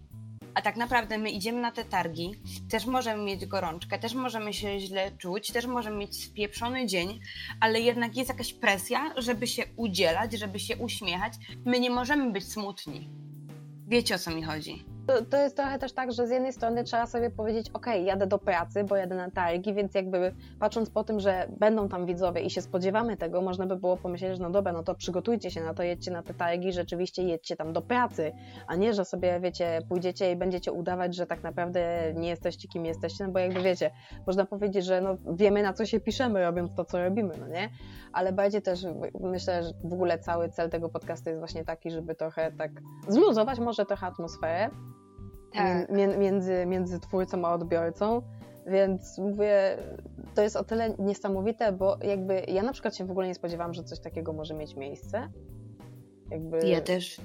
A 0.53 0.62
tak 0.62 0.77
naprawdę 0.77 1.18
my 1.18 1.32
idziemy 1.32 1.62
na 1.62 1.72
te 1.72 1.86
targi, 1.86 2.32
też 2.70 2.86
możemy 2.86 3.24
mieć 3.24 3.46
gorączkę, 3.46 4.00
też 4.00 4.13
możemy 4.13 4.53
się 4.53 4.79
źle 4.79 5.12
czuć, 5.18 5.51
też 5.51 5.65
możemy 5.65 5.98
mieć 5.98 6.24
spieprzony 6.24 6.86
dzień, 6.86 7.20
ale 7.60 7.79
jednak 7.79 8.18
jest 8.18 8.29
jakaś 8.29 8.53
presja, 8.53 9.13
żeby 9.18 9.48
się 9.48 9.63
udzielać, 9.75 10.34
żeby 10.34 10.60
się 10.60 10.77
uśmiechać. 10.77 11.34
My 11.65 11.79
nie 11.79 11.89
możemy 11.89 12.32
być 12.32 12.51
smutni. 12.51 13.10
Wiecie 13.88 14.15
o 14.15 14.20
co 14.20 14.32
mi 14.32 14.44
chodzi? 14.44 14.86
To, 15.09 15.25
to 15.25 15.37
jest 15.37 15.55
trochę 15.55 15.79
też 15.79 15.93
tak, 15.93 16.11
że 16.11 16.27
z 16.27 16.29
jednej 16.29 16.53
strony 16.53 16.83
trzeba 16.83 17.07
sobie 17.07 17.29
powiedzieć, 17.29 17.69
ok, 17.73 17.85
jadę 18.03 18.27
do 18.27 18.39
pracy, 18.39 18.83
bo 18.83 18.95
jadę 18.95 19.15
na 19.15 19.31
targi, 19.31 19.73
więc 19.73 19.95
jakby 19.95 20.35
patrząc 20.59 20.89
po 20.89 21.03
tym, 21.03 21.19
że 21.19 21.47
będą 21.57 21.89
tam 21.89 22.05
widzowie 22.05 22.41
i 22.41 22.49
się 22.49 22.61
spodziewamy 22.61 23.17
tego, 23.17 23.41
można 23.41 23.65
by 23.65 23.75
było 23.75 23.97
pomyśleć, 23.97 24.37
że 24.37 24.43
no 24.43 24.49
dobra, 24.49 24.73
no 24.73 24.83
to 24.83 24.95
przygotujcie 24.95 25.51
się 25.51 25.63
na 25.63 25.73
to, 25.73 25.83
jedźcie 25.83 26.11
na 26.11 26.23
te 26.23 26.33
targi, 26.33 26.73
rzeczywiście 26.73 27.23
jedźcie 27.23 27.55
tam 27.55 27.73
do 27.73 27.81
pracy, 27.81 28.31
a 28.67 28.75
nie, 28.75 28.93
że 28.93 29.05
sobie, 29.05 29.39
wiecie, 29.39 29.81
pójdziecie 29.89 30.31
i 30.31 30.35
będziecie 30.35 30.71
udawać, 30.71 31.15
że 31.15 31.25
tak 31.25 31.43
naprawdę 31.43 32.13
nie 32.15 32.29
jesteście 32.29 32.67
kim 32.67 32.85
jesteście, 32.85 33.27
no 33.27 33.31
bo 33.31 33.39
jakby 33.39 33.61
wiecie, 33.61 33.91
można 34.27 34.45
powiedzieć, 34.45 34.85
że 34.85 35.01
no 35.01 35.15
wiemy 35.33 35.63
na 35.63 35.73
co 35.73 35.85
się 35.85 35.99
piszemy, 35.99 36.41
robiąc 36.41 36.75
to, 36.75 36.85
co 36.85 37.03
robimy, 37.03 37.33
no 37.39 37.47
nie? 37.47 37.69
Ale 38.13 38.33
bardziej 38.33 38.61
też 38.61 38.85
myślę, 39.19 39.63
że 39.63 39.69
w 39.83 39.93
ogóle 39.93 40.19
cały 40.19 40.49
cel 40.49 40.69
tego 40.69 40.89
podcastu 40.89 41.29
jest 41.29 41.39
właśnie 41.39 41.65
taki, 41.65 41.91
żeby 41.91 42.15
trochę 42.15 42.51
tak 42.51 42.71
zluzować 43.07 43.59
może 43.59 43.85
trochę 43.85 44.07
atmosferę, 44.07 44.69
Tak. 45.53 45.90
mię- 45.90 46.18
między, 46.18 46.66
między 46.66 47.00
twórcą 47.00 47.46
a 47.46 47.53
odbiorcą. 47.53 48.22
Więc 48.68 49.18
mówię, 49.18 49.77
to 50.35 50.42
jest 50.42 50.55
o 50.55 50.64
tyle 50.64 50.96
niesamowite, 51.00 51.72
bo 51.72 51.98
jakby 52.03 52.44
ja 52.48 52.64
na 52.64 52.74
przykład 52.74 52.96
się 52.96 53.05
w 53.05 53.12
ogóle 53.12 53.27
nie 53.27 53.35
spodziewałam, 53.35 53.74
że 53.74 53.83
coś 53.83 54.00
takiego 54.00 54.33
może 54.33 54.53
mieć 54.53 54.75
miejsce. 54.75 55.29
Jakby, 56.31 56.59
Ja 56.59 56.81
też. 56.81 57.22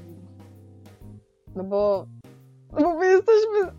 No 1.57 1.65
bo, 1.65 2.07
no 2.73 2.81
bo 2.81 2.95
my 2.99 3.07
jesteśmy 3.07 3.73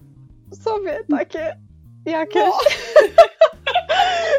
sobie 0.64 1.00
takie 1.10 1.58
jakieś. 2.06 2.54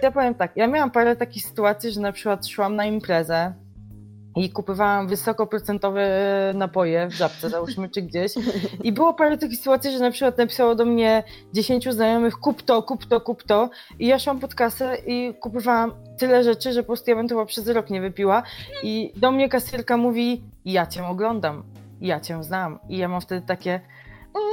Ja 0.02 0.10
powiem 0.12 0.34
tak, 0.34 0.56
ja 0.56 0.66
miałam 0.66 0.90
parę 0.90 1.16
takich 1.16 1.46
sytuacji, 1.46 1.90
że 1.90 2.00
na 2.00 2.12
przykład 2.12 2.46
szłam 2.46 2.76
na 2.76 2.84
imprezę 2.86 3.54
i 4.36 4.50
kupowałam 4.50 5.08
wysokoprocentowe 5.08 6.08
napoje 6.54 7.08
w 7.08 7.12
żabce, 7.14 7.50
załóżmy, 7.50 7.88
czy 7.88 8.02
gdzieś. 8.02 8.32
I 8.82 8.92
było 8.92 9.14
parę 9.14 9.38
takich 9.38 9.58
sytuacji, 9.58 9.90
że 9.92 9.98
na 9.98 10.10
przykład 10.10 10.38
napisało 10.38 10.74
do 10.74 10.84
mnie 10.84 11.22
10 11.52 11.88
znajomych, 11.88 12.34
kup 12.34 12.62
to, 12.62 12.82
kup 12.82 13.06
to, 13.06 13.20
kup 13.20 13.42
to. 13.42 13.70
I 13.98 14.06
ja 14.06 14.18
szłam 14.18 14.38
pod 14.40 14.54
kasę 14.54 14.96
i 15.06 15.34
kupowałam 15.40 15.92
tyle 16.18 16.44
rzeczy, 16.44 16.72
że 16.72 16.82
po 16.82 16.86
prostu 16.86 17.10
ja 17.10 17.16
bym 17.16 17.28
to 17.28 17.34
chyba 17.34 17.46
przez 17.46 17.68
rok 17.68 17.90
nie 17.90 18.00
wypiła. 18.00 18.42
I 18.82 19.12
do 19.16 19.32
mnie 19.32 19.48
kasjerka 19.48 19.96
mówi, 19.96 20.42
ja 20.64 20.86
cię 20.86 21.06
oglądam, 21.06 21.62
ja 22.00 22.20
cię 22.20 22.42
znam. 22.42 22.78
I 22.88 22.98
ja 22.98 23.08
mam 23.08 23.20
wtedy 23.20 23.46
takie, 23.46 23.70
"Mm, 23.74 23.82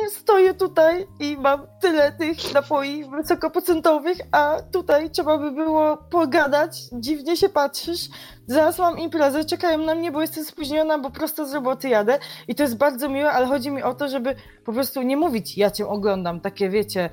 stoję 0.09 0.53
tutaj 0.53 1.07
i 1.19 1.37
mam 1.37 1.67
tyle 1.81 2.11
tych 2.11 2.53
napoi 2.53 3.09
wysokoprocentowych, 3.09 4.17
a 4.31 4.57
tutaj 4.71 5.09
trzeba 5.09 5.37
by 5.37 5.51
było 5.51 5.97
pogadać, 5.97 6.81
dziwnie 6.93 7.37
się 7.37 7.49
patrzysz, 7.49 8.09
zaraz 8.47 8.79
mam 8.79 8.99
imprezę, 8.99 9.45
czekają 9.45 9.77
na 9.77 9.95
mnie, 9.95 10.11
bo 10.11 10.21
jestem 10.21 10.43
spóźniona, 10.43 10.97
bo 10.97 11.09
prosto 11.09 11.45
z 11.45 11.53
roboty 11.53 11.89
jadę 11.89 12.19
i 12.47 12.55
to 12.55 12.63
jest 12.63 12.77
bardzo 12.77 13.09
miłe, 13.09 13.31
ale 13.31 13.45
chodzi 13.45 13.71
mi 13.71 13.83
o 13.83 13.93
to, 13.93 14.07
żeby 14.07 14.35
po 14.65 14.73
prostu 14.73 15.01
nie 15.01 15.17
mówić 15.17 15.57
ja 15.57 15.71
cię 15.71 15.87
oglądam, 15.87 16.41
takie 16.41 16.69
wiecie, 16.69 17.09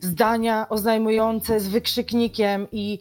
zdania 0.00 0.66
oznajmujące 0.68 1.60
z 1.60 1.68
wykrzyknikiem 1.68 2.66
i 2.72 2.98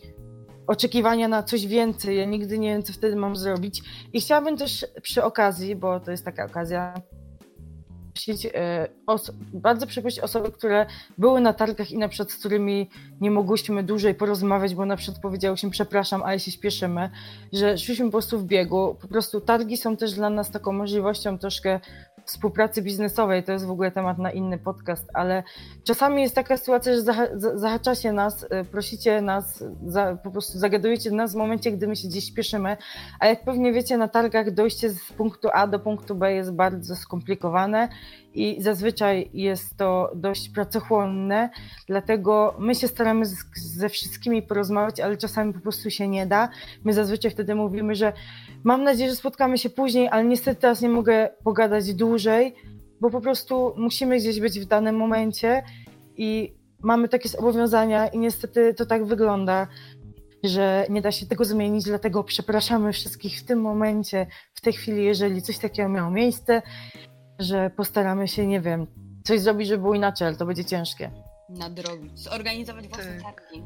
oczekiwania 0.68 1.28
na 1.28 1.44
coś 1.44 1.68
więcej. 1.68 2.18
Ja 2.18 2.26
nigdy 2.26 2.60
nie 2.60 2.70
wiem, 2.70 2.84
co 2.84 2.94
wtedy 2.94 3.16
mam 3.16 3.36
zrobić. 3.36 3.82
I 4.14 4.22
chciałabym 4.22 4.58
też 4.58 4.86
przy 5.02 5.24
okazji, 5.24 5.76
bo 5.76 6.00
to 6.00 6.12
jest 6.12 6.26
taka 6.26 6.46
okazja, 6.46 6.94
prosić, 8.26 8.46
e, 8.46 8.88
bardzo 9.54 9.88
przeprosić 9.88 10.20
osoby, 10.20 10.52
które 10.52 10.86
były 11.18 11.42
na 11.42 11.54
targach 11.54 11.92
i 11.92 11.98
na 11.98 12.10
przykład 12.10 12.32
z 12.32 12.36
którymi 12.36 12.90
nie 13.22 13.32
mogłyśmy 13.32 13.84
dłużej 13.84 14.16
porozmawiać, 14.16 14.76
bo 14.76 14.86
na 14.86 14.96
przykład 14.96 15.22
powiedziałyśmy 15.22 15.70
przepraszam, 15.70 16.24
ale 16.24 16.40
się 16.40 16.52
śpieszymy, 16.52 17.10
że 17.54 17.78
szliśmy 17.78 18.06
po 18.06 18.12
prostu 18.12 18.40
w 18.40 18.44
biegu. 18.44 18.98
Po 19.02 19.08
prostu 19.08 19.42
targi 19.42 19.78
są 19.78 19.98
też 19.98 20.14
dla 20.14 20.30
nas 20.30 20.52
taką 20.52 20.72
możliwością 20.72 21.38
troszkę 21.38 21.80
współpracy 22.30 22.82
biznesowej, 22.82 23.44
to 23.44 23.52
jest 23.52 23.66
w 23.66 23.72
ogóle 23.72 23.92
temat 23.92 24.18
na 24.18 24.32
inny 24.32 24.58
podcast, 24.58 25.10
ale 25.14 25.44
czasami 25.84 26.22
jest 26.22 26.36
taka 26.36 26.58
sytuacja, 26.58 26.96
że 26.96 27.02
zaha- 27.02 27.40
za- 27.40 27.58
zahaczacie 27.58 28.12
nas, 28.12 28.46
e, 28.50 28.64
prosicie 28.64 29.22
nas, 29.22 29.64
za, 29.88 30.16
po 30.24 30.32
prostu 30.32 30.60
zagadujecie 30.60 31.12
nas 31.12 31.34
w 31.34 31.36
momencie, 31.36 31.72
gdy 31.72 31.88
my 31.88 31.96
się 31.96 32.08
gdzieś 32.08 32.24
śpieszymy, 32.28 32.78
a 33.20 33.28
jak 33.28 33.44
pewnie 33.44 33.74
wiecie, 33.74 33.98
na 33.98 34.08
targach 34.08 34.52
dojście 34.52 34.90
z 34.90 35.14
punktu 35.14 35.50
A 35.54 35.68
do 35.68 35.80
punktu 35.80 36.16
B 36.16 36.34
jest 36.34 36.52
bardzo 36.54 36.96
skomplikowane 36.96 37.90
i 38.34 38.62
zazwyczaj 38.62 39.30
jest 39.34 39.78
to 39.78 40.12
dość 40.16 40.50
pracochłonne, 40.50 41.50
dlatego 41.88 42.56
my 42.60 42.76
się 42.76 42.88
staramy 42.88 43.26
z, 43.26 43.36
ze 43.56 43.90
wszystkimi 43.90 44.42
porozmawiać, 44.42 45.00
ale 45.00 45.18
czasami 45.18 45.54
po 45.54 45.60
prostu 45.60 45.90
się 45.90 46.08
nie 46.08 46.26
da. 46.26 46.50
My 46.84 46.94
zazwyczaj 46.94 47.32
wtedy 47.32 47.56
mówimy, 47.56 47.96
że 47.96 48.14
mam 48.64 48.84
nadzieję, 48.84 49.10
że 49.10 49.16
spotkamy 49.16 49.58
się 49.58 49.70
później, 49.70 50.10
ale 50.12 50.26
niestety 50.26 50.62
teraz 50.62 50.82
nie 50.82 50.90
mogę 50.90 51.30
pogadać 51.44 51.94
dłużej, 51.94 52.56
bo 53.02 53.10
po 53.10 53.22
prostu 53.22 53.74
musimy 53.78 54.18
gdzieś 54.18 54.40
być 54.40 54.60
w 54.60 54.66
danym 54.66 54.96
momencie 54.96 55.64
i 56.18 56.54
mamy 56.82 57.10
takie 57.10 57.30
zobowiązania 57.30 58.08
i 58.08 58.20
niestety 58.20 58.74
to 58.74 58.86
tak 58.86 59.06
wygląda, 59.06 59.68
że 60.44 60.86
nie 60.90 61.02
da 61.02 61.12
się 61.12 61.26
tego 61.26 61.46
zmienić, 61.46 61.86
dlatego 61.86 62.24
przepraszamy 62.24 62.94
wszystkich 62.94 63.40
w 63.40 63.44
tym 63.44 63.62
momencie, 63.62 64.28
w 64.54 64.62
tej 64.62 64.74
chwili, 64.74 65.04
jeżeli 65.04 65.42
coś 65.42 65.58
takiego 65.58 65.90
miało 65.90 66.12
miejsce, 66.12 66.62
że 67.40 67.70
postaramy 67.70 68.28
się, 68.28 68.48
nie 68.48 68.62
wiem, 68.62 68.88
coś 69.24 69.40
zrobić, 69.42 69.68
żeby 69.68 69.82
było 69.82 69.96
inaczej, 69.96 70.28
ale 70.28 70.38
to 70.38 70.46
będzie 70.46 70.66
ciężkie. 70.66 71.12
Nadrobić. 71.50 72.20
Zorganizować 72.20 72.88
własne 72.88 73.22
Tak. 73.22 73.24
targi. 73.24 73.64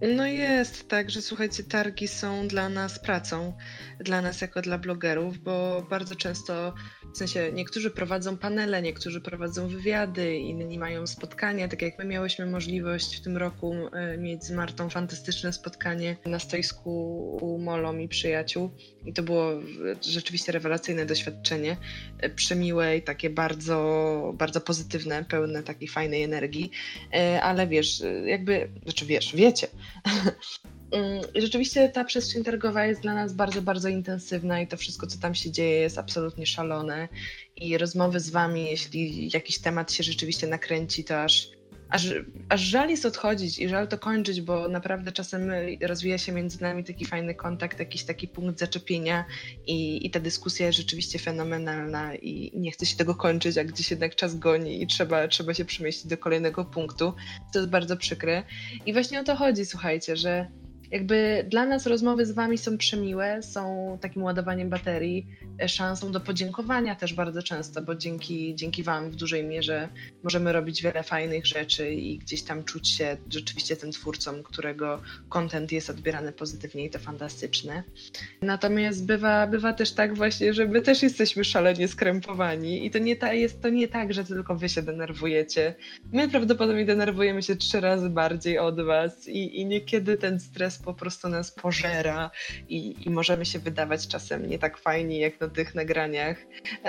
No 0.00 0.26
jest 0.26 0.88
tak, 0.88 1.10
że 1.10 1.22
słuchajcie, 1.22 1.62
targi 1.62 2.08
są 2.08 2.48
dla 2.48 2.68
nas 2.68 2.98
pracą, 2.98 3.52
dla 4.00 4.22
nas 4.22 4.40
jako 4.40 4.62
dla 4.62 4.78
blogerów, 4.78 5.38
bo 5.38 5.86
bardzo 5.90 6.16
często, 6.16 6.74
w 7.14 7.18
sensie 7.18 7.52
niektórzy 7.52 7.90
prowadzą 7.90 8.36
panele, 8.36 8.82
niektórzy 8.82 9.20
prowadzą 9.20 9.68
wywiady, 9.68 10.36
inni 10.36 10.78
mają 10.78 11.06
spotkania, 11.06 11.68
tak 11.68 11.82
jak 11.82 11.98
my 11.98 12.04
miałyśmy 12.04 12.46
możliwość 12.46 13.16
w 13.16 13.24
tym 13.24 13.36
roku 13.36 13.74
e, 13.92 14.18
mieć 14.18 14.44
z 14.44 14.50
Martą 14.50 14.90
fantastyczne 14.90 15.52
spotkanie 15.52 16.16
na 16.26 16.38
stoisku 16.38 16.90
u 17.40 17.58
Molom 17.58 18.00
i 18.00 18.08
przyjaciół. 18.08 18.70
I 19.06 19.12
to 19.12 19.22
było 19.22 19.50
rzeczywiście 20.02 20.52
rewelacyjne 20.52 21.06
doświadczenie, 21.06 21.76
e, 22.18 22.30
przemiłe 22.30 22.96
i 22.96 23.02
takie 23.02 23.30
bardzo, 23.30 24.32
bardzo 24.38 24.60
pozytywne, 24.60 25.24
pełne 25.24 25.62
takiej 25.62 25.88
fajnej 25.88 26.22
energii, 26.22 26.70
e, 27.14 27.42
ale 27.42 27.66
wiesz, 27.66 28.02
jakby, 28.24 28.68
znaczy 28.84 29.06
wiesz, 29.06 29.36
wiecie, 29.36 29.68
rzeczywiście 31.34 31.88
ta 31.88 32.04
przestrzeń 32.04 32.44
targowa 32.44 32.86
jest 32.86 33.00
dla 33.00 33.14
nas 33.14 33.32
bardzo, 33.32 33.62
bardzo 33.62 33.88
intensywna 33.88 34.60
i 34.60 34.66
to 34.66 34.76
wszystko, 34.76 35.06
co 35.06 35.18
tam 35.18 35.34
się 35.34 35.50
dzieje, 35.50 35.80
jest 35.80 35.98
absolutnie 35.98 36.46
szalone. 36.46 37.08
I 37.56 37.78
rozmowy 37.78 38.20
z 38.20 38.30
Wami, 38.30 38.64
jeśli 38.64 39.30
jakiś 39.34 39.58
temat 39.58 39.92
się 39.92 40.02
rzeczywiście 40.02 40.46
nakręci, 40.46 41.04
to 41.04 41.22
aż, 41.22 41.50
aż, 41.88 42.14
aż 42.48 42.60
żal 42.60 42.90
jest 42.90 43.06
odchodzić 43.06 43.58
i 43.58 43.68
żal 43.68 43.88
to 43.88 43.98
kończyć, 43.98 44.40
bo 44.40 44.68
naprawdę 44.68 45.12
czasem 45.12 45.50
rozwija 45.82 46.18
się 46.18 46.32
między 46.32 46.62
nami 46.62 46.84
taki 46.84 47.04
fajny 47.04 47.34
kontakt, 47.34 47.78
jakiś 47.78 48.04
taki 48.04 48.28
punkt 48.28 48.58
zaczepienia 48.58 49.24
i, 49.66 50.06
i 50.06 50.10
ta 50.10 50.20
dyskusja 50.20 50.66
jest 50.66 50.78
rzeczywiście 50.78 51.18
fenomenalna 51.18 52.14
i 52.14 52.52
nie 52.54 52.70
chce 52.70 52.86
się 52.86 52.96
tego 52.96 53.14
kończyć, 53.14 53.58
a 53.58 53.64
gdzieś 53.64 53.90
jednak 53.90 54.14
czas 54.14 54.38
goni 54.38 54.82
i 54.82 54.86
trzeba, 54.86 55.28
trzeba 55.28 55.54
się 55.54 55.64
przemieścić 55.64 56.06
do 56.06 56.18
kolejnego 56.18 56.64
punktu. 56.64 57.14
To 57.52 57.58
jest 57.58 57.70
bardzo 57.70 57.96
przykre. 57.96 58.42
I 58.86 58.92
właśnie 58.92 59.20
o 59.20 59.24
to 59.24 59.36
chodzi, 59.36 59.66
słuchajcie, 59.66 60.16
że 60.16 60.48
jakby 60.90 61.46
dla 61.48 61.66
nas 61.66 61.86
rozmowy 61.86 62.26
z 62.26 62.30
Wami 62.32 62.58
są 62.58 62.78
przemiłe, 62.78 63.42
są 63.42 63.98
takim 64.00 64.22
ładowaniem 64.22 64.70
baterii, 64.70 65.26
e, 65.62 65.68
szansą 65.68 66.12
do 66.12 66.20
podziękowania 66.20 66.94
też 66.94 67.14
bardzo 67.14 67.42
często, 67.42 67.82
bo 67.82 67.94
dzięki, 67.94 68.54
dzięki 68.54 68.82
Wam 68.82 69.10
w 69.10 69.16
dużej 69.16 69.44
mierze 69.44 69.88
możemy 70.22 70.52
robić 70.52 70.82
wiele 70.82 71.02
fajnych 71.02 71.46
rzeczy 71.46 71.90
i 71.94 72.18
gdzieś 72.18 72.42
tam 72.42 72.64
czuć 72.64 72.88
się 72.88 73.16
rzeczywiście 73.30 73.76
tym 73.76 73.92
twórcą, 73.92 74.42
którego 74.42 75.02
content 75.28 75.72
jest 75.72 75.90
odbierany 75.90 76.32
pozytywnie 76.32 76.84
i 76.84 76.90
to 76.90 76.98
fantastyczne. 76.98 77.82
Natomiast 78.42 79.06
bywa, 79.06 79.46
bywa 79.46 79.72
też 79.72 79.92
tak 79.92 80.16
właśnie, 80.16 80.54
że 80.54 80.66
my 80.66 80.82
też 80.82 81.02
jesteśmy 81.02 81.44
szalenie 81.44 81.88
skrępowani 81.88 82.86
i 82.86 82.90
to 82.90 82.98
nie 82.98 83.16
ta, 83.16 83.32
jest 83.32 83.62
to 83.62 83.68
nie 83.68 83.88
tak, 83.88 84.14
że 84.14 84.24
tylko 84.24 84.56
Wy 84.56 84.68
się 84.68 84.82
denerwujecie. 84.82 85.74
My 86.12 86.28
prawdopodobnie 86.28 86.84
denerwujemy 86.84 87.42
się 87.42 87.56
trzy 87.56 87.80
razy 87.80 88.10
bardziej 88.10 88.58
od 88.58 88.80
Was 88.80 89.28
i, 89.28 89.60
i 89.60 89.66
niekiedy 89.66 90.16
ten 90.16 90.40
stres 90.40 90.75
po 90.78 90.94
prostu 90.94 91.28
nas 91.28 91.50
pożera 91.50 92.30
i, 92.68 92.94
i 93.06 93.10
możemy 93.10 93.46
się 93.46 93.58
wydawać 93.58 94.08
czasem 94.08 94.46
nie 94.46 94.58
tak 94.58 94.78
fajni 94.78 95.18
jak 95.18 95.40
na 95.40 95.48
tych 95.48 95.74
nagraniach, 95.74 96.36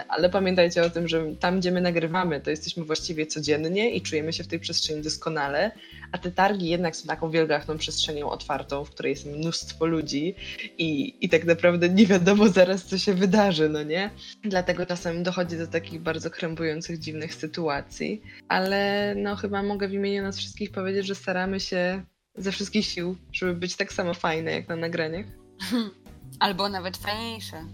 ale 0.09 0.29
pamiętajcie 0.29 0.83
o 0.83 0.89
tym, 0.89 1.07
że 1.07 1.35
tam, 1.39 1.59
gdzie 1.59 1.71
my 1.71 1.81
nagrywamy, 1.81 2.41
to 2.41 2.49
jesteśmy 2.49 2.83
właściwie 2.83 3.25
codziennie 3.25 3.91
i 3.91 4.01
czujemy 4.01 4.33
się 4.33 4.43
w 4.43 4.47
tej 4.47 4.59
przestrzeni 4.59 5.01
doskonale, 5.01 5.71
a 6.11 6.17
te 6.17 6.31
targi 6.31 6.69
jednak 6.69 6.95
są 6.95 7.07
taką 7.07 7.29
wielgachną 7.29 7.77
przestrzenią 7.77 8.29
otwartą, 8.29 8.85
w 8.85 8.89
której 8.89 9.09
jest 9.09 9.25
mnóstwo 9.25 9.85
ludzi 9.85 10.35
i, 10.77 11.17
i 11.21 11.29
tak 11.29 11.45
naprawdę 11.45 11.89
nie 11.89 12.05
wiadomo 12.05 12.47
zaraz, 12.49 12.85
co 12.85 12.97
się 12.97 13.13
wydarzy, 13.13 13.69
no 13.69 13.83
nie? 13.83 14.09
Dlatego 14.43 14.85
czasem 14.85 15.23
dochodzi 15.23 15.57
do 15.57 15.67
takich 15.67 16.01
bardzo 16.01 16.29
krępujących, 16.29 16.99
dziwnych 16.99 17.33
sytuacji, 17.33 18.21
ale 18.47 19.13
no 19.15 19.35
chyba 19.35 19.63
mogę 19.63 19.87
w 19.87 19.93
imieniu 19.93 20.23
nas 20.23 20.37
wszystkich 20.37 20.71
powiedzieć, 20.71 21.05
że 21.05 21.15
staramy 21.15 21.59
się 21.59 22.03
ze 22.37 22.51
wszystkich 22.51 22.85
sił, 22.85 23.15
żeby 23.33 23.53
być 23.53 23.75
tak 23.75 23.93
samo 23.93 24.13
fajne 24.13 24.51
jak 24.51 24.67
na 24.67 24.75
nagraniach. 24.75 25.25
Albo 26.39 26.69
nawet 26.69 26.97
fajniejsze. 26.97 27.65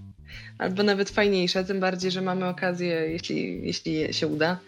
Albo 0.57 0.83
nawet 0.83 1.09
fajniejsze, 1.09 1.63
tym 1.63 1.79
bardziej, 1.79 2.11
że 2.11 2.21
mamy 2.21 2.47
okazję, 2.47 2.87
jeśli, 2.87 3.65
jeśli 3.65 4.13
się 4.13 4.27
uda, 4.27 4.59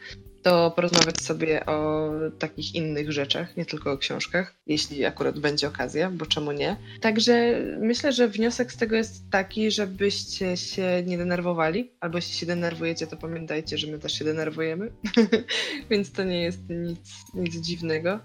to 0.45 0.71
porozmawiać 0.71 1.21
sobie 1.21 1.65
o 1.65 2.09
takich 2.39 2.75
innych 2.75 3.11
rzeczach, 3.11 3.57
nie 3.57 3.65
tylko 3.65 3.91
o 3.91 3.97
książkach, 3.97 4.55
jeśli 4.67 5.05
akurat 5.05 5.39
będzie 5.39 5.67
okazja, 5.67 6.11
bo 6.11 6.25
czemu 6.25 6.51
nie. 6.51 6.77
Także 7.01 7.61
myślę, 7.79 8.13
że 8.13 8.27
wniosek 8.27 8.71
z 8.71 8.77
tego 8.77 8.95
jest 8.95 9.29
taki, 9.31 9.71
żebyście 9.71 10.57
się 10.57 11.03
nie 11.05 11.17
denerwowali, 11.17 11.91
albo 11.99 12.17
jeśli 12.17 12.33
się 12.33 12.45
denerwujecie, 12.45 13.07
to 13.07 13.17
pamiętajcie, 13.17 13.77
że 13.77 13.87
my 13.87 13.99
też 13.99 14.13
się 14.13 14.25
denerwujemy, 14.25 14.91
więc 15.89 16.11
to 16.11 16.23
nie 16.23 16.41
jest 16.41 16.59
nic, 16.69 17.11
nic 17.33 17.55
dziwnego. 17.55 18.19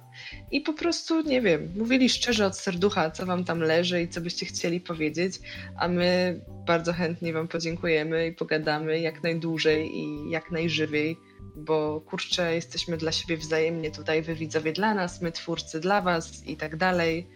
I 0.51 0.61
po 0.61 0.73
prostu, 0.73 1.21
nie 1.21 1.41
wiem, 1.41 1.73
mówili 1.77 2.09
szczerze 2.09 2.47
od 2.47 2.59
serducha, 2.59 3.11
co 3.11 3.27
wam 3.27 3.45
tam 3.45 3.61
leży 3.61 4.03
i 4.03 4.09
co 4.09 4.21
byście 4.21 4.47
chcieli 4.47 4.81
powiedzieć, 4.81 5.35
a 5.77 5.89
my 5.89 6.41
bardzo 6.67 6.93
chętnie 6.93 7.33
wam 7.33 7.49
podziękujemy 7.49 8.27
i 8.27 8.33
pogadamy 8.33 9.01
jak 9.01 9.23
najdłużej 9.23 9.99
i 9.99 10.31
jak 10.31 10.51
najżywiej 10.51 11.17
bo 11.57 12.01
kurczę, 12.01 12.55
jesteśmy 12.55 12.97
dla 12.97 13.13
siebie 13.13 13.37
wzajemnie 13.37 13.91
tutaj, 13.91 14.23
wy 14.23 14.35
widzowie 14.35 14.73
dla 14.73 14.95
nas, 14.95 15.21
my 15.21 15.33
twórcy 15.33 15.81
dla 15.81 16.03
was 16.03 16.47
i 16.47 16.57
tak 16.57 16.77
dalej. 16.77 17.29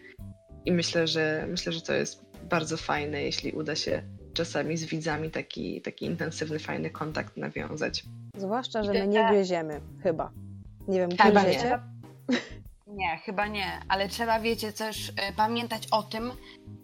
I 0.64 0.72
myślę, 0.72 1.06
że 1.06 1.46
myślę, 1.50 1.72
że 1.72 1.80
to 1.80 1.92
jest 1.92 2.24
bardzo 2.50 2.76
fajne, 2.76 3.22
jeśli 3.22 3.52
uda 3.52 3.76
się 3.76 4.02
czasami 4.34 4.76
z 4.76 4.84
widzami 4.84 5.30
taki, 5.30 5.80
taki 5.80 6.04
intensywny, 6.04 6.58
fajny 6.58 6.90
kontakt 6.90 7.36
nawiązać. 7.36 8.04
Zwłaszcza, 8.36 8.84
że 8.84 8.92
my 8.92 9.08
nie 9.08 9.26
gryziemy, 9.30 9.80
chyba. 10.02 10.30
Nie 10.88 10.98
wiem, 10.98 11.10
tak, 11.10 11.34
gryziecie? 11.34 11.78
Nie. 12.28 12.38
nie, 12.86 13.18
chyba 13.24 13.46
nie, 13.46 13.80
ale 13.88 14.08
trzeba, 14.08 14.40
wiecie, 14.40 14.72
też 14.72 15.08
y, 15.08 15.12
pamiętać 15.36 15.88
o 15.90 16.02
tym, 16.02 16.32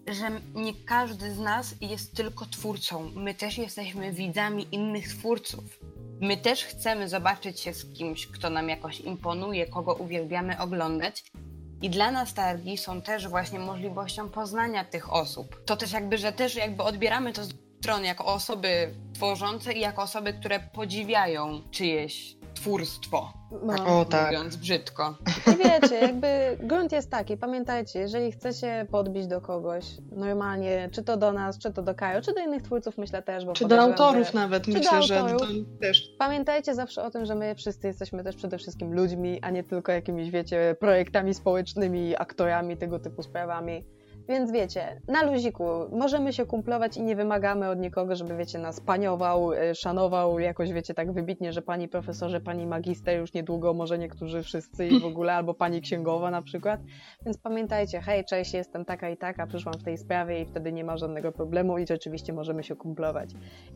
że 0.08 0.30
nie 0.54 0.74
każdy 0.74 1.34
z 1.34 1.38
nas 1.38 1.74
jest 1.80 2.16
tylko 2.16 2.46
twórcą. 2.46 3.10
My 3.14 3.34
też 3.34 3.58
jesteśmy 3.58 4.12
widzami 4.12 4.66
innych 4.72 5.08
twórców. 5.08 5.64
My 6.20 6.36
też 6.36 6.64
chcemy 6.64 7.08
zobaczyć 7.08 7.60
się 7.60 7.74
z 7.74 7.92
kimś, 7.92 8.26
kto 8.26 8.50
nam 8.50 8.68
jakoś 8.68 9.00
imponuje, 9.00 9.66
kogo 9.66 9.94
uwielbiamy 9.94 10.60
oglądać. 10.60 11.24
I 11.82 11.90
dla 11.90 12.10
nas 12.10 12.34
targi 12.34 12.78
są 12.78 13.02
też 13.02 13.28
właśnie 13.28 13.58
możliwością 13.58 14.28
poznania 14.28 14.84
tych 14.84 15.12
osób. 15.12 15.64
To 15.64 15.76
też 15.76 15.92
jakby, 15.92 16.18
że 16.18 16.32
też 16.32 16.54
jakby 16.54 16.82
odbieramy 16.82 17.32
to 17.32 17.44
z 17.44 17.54
strony 17.80 18.06
jako 18.06 18.24
osoby 18.26 18.94
tworzące 19.14 19.72
i 19.72 19.80
jako 19.80 20.02
osoby, 20.02 20.32
które 20.32 20.60
podziwiają 20.60 21.62
czyjeś 21.70 22.39
twórstwo. 22.54 23.32
No. 23.62 24.00
O, 24.00 24.04
tak. 24.04 24.26
Mówiąc 24.26 24.56
brzydko. 24.56 25.14
I 25.46 25.56
wiecie, 25.56 25.94
jakby 25.94 26.58
grunt 26.62 26.92
jest 26.92 27.10
taki, 27.10 27.36
pamiętajcie, 27.36 27.98
jeżeli 27.98 28.32
chcecie 28.32 28.86
podbić 28.90 29.26
do 29.26 29.40
kogoś 29.40 29.84
normalnie, 30.12 30.88
czy 30.92 31.02
to 31.02 31.16
do 31.16 31.32
nas, 31.32 31.58
czy 31.58 31.72
to 31.72 31.82
do 31.82 31.94
Kajo, 31.94 32.20
czy 32.20 32.34
do 32.34 32.40
innych 32.40 32.62
twórców, 32.62 32.98
myślę 32.98 33.22
też, 33.22 33.44
bo 33.44 33.52
Czy 33.52 33.68
do 33.68 33.80
autorów 33.80 34.26
że... 34.26 34.34
nawet, 34.34 34.64
czy 34.64 34.70
myślę, 34.70 35.02
że 35.02 35.18
do, 35.18 35.46
też. 35.80 36.14
Pamiętajcie 36.18 36.74
zawsze 36.74 37.02
o 37.02 37.10
tym, 37.10 37.24
że 37.24 37.34
my 37.34 37.54
wszyscy 37.54 37.86
jesteśmy 37.86 38.24
też 38.24 38.36
przede 38.36 38.58
wszystkim 38.58 38.94
ludźmi, 38.94 39.38
a 39.42 39.50
nie 39.50 39.64
tylko 39.64 39.92
jakimiś, 39.92 40.30
wiecie, 40.30 40.76
projektami 40.80 41.34
społecznymi, 41.34 42.16
aktorami, 42.16 42.76
tego 42.76 42.98
typu 42.98 43.22
sprawami. 43.22 43.84
Więc 44.30 44.52
wiecie, 44.52 45.00
na 45.08 45.22
luziku 45.22 45.64
możemy 45.92 46.32
się 46.32 46.46
kumplować 46.46 46.96
i 46.96 47.02
nie 47.02 47.16
wymagamy 47.16 47.68
od 47.68 47.78
nikogo, 47.78 48.16
żeby 48.16 48.36
wiecie, 48.36 48.58
nas 48.58 48.80
paniował, 48.80 49.52
y, 49.52 49.74
szanował 49.74 50.38
jakoś, 50.38 50.72
wiecie, 50.72 50.94
tak 50.94 51.12
wybitnie, 51.12 51.52
że 51.52 51.62
pani 51.62 51.88
profesorze, 51.88 52.40
pani 52.40 52.66
magister 52.66 53.18
już 53.18 53.32
niedługo, 53.32 53.74
może 53.74 53.98
niektórzy 53.98 54.42
wszyscy 54.42 54.86
i 54.86 55.00
w 55.00 55.04
ogóle, 55.04 55.34
albo 55.34 55.54
pani 55.54 55.80
księgowa 55.80 56.30
na 56.30 56.42
przykład. 56.42 56.80
Więc 57.24 57.38
pamiętajcie, 57.38 58.00
hej, 58.00 58.24
cześć, 58.24 58.54
jestem 58.54 58.84
taka 58.84 59.10
i 59.10 59.16
taka, 59.16 59.46
przyszłam 59.46 59.74
w 59.74 59.84
tej 59.84 59.98
sprawie 59.98 60.40
i 60.42 60.46
wtedy 60.46 60.72
nie 60.72 60.84
ma 60.84 60.96
żadnego 60.96 61.32
problemu 61.32 61.78
i 61.78 61.86
rzeczywiście 61.86 62.32
możemy 62.32 62.64
się 62.64 62.76
kumplować. 62.76 63.30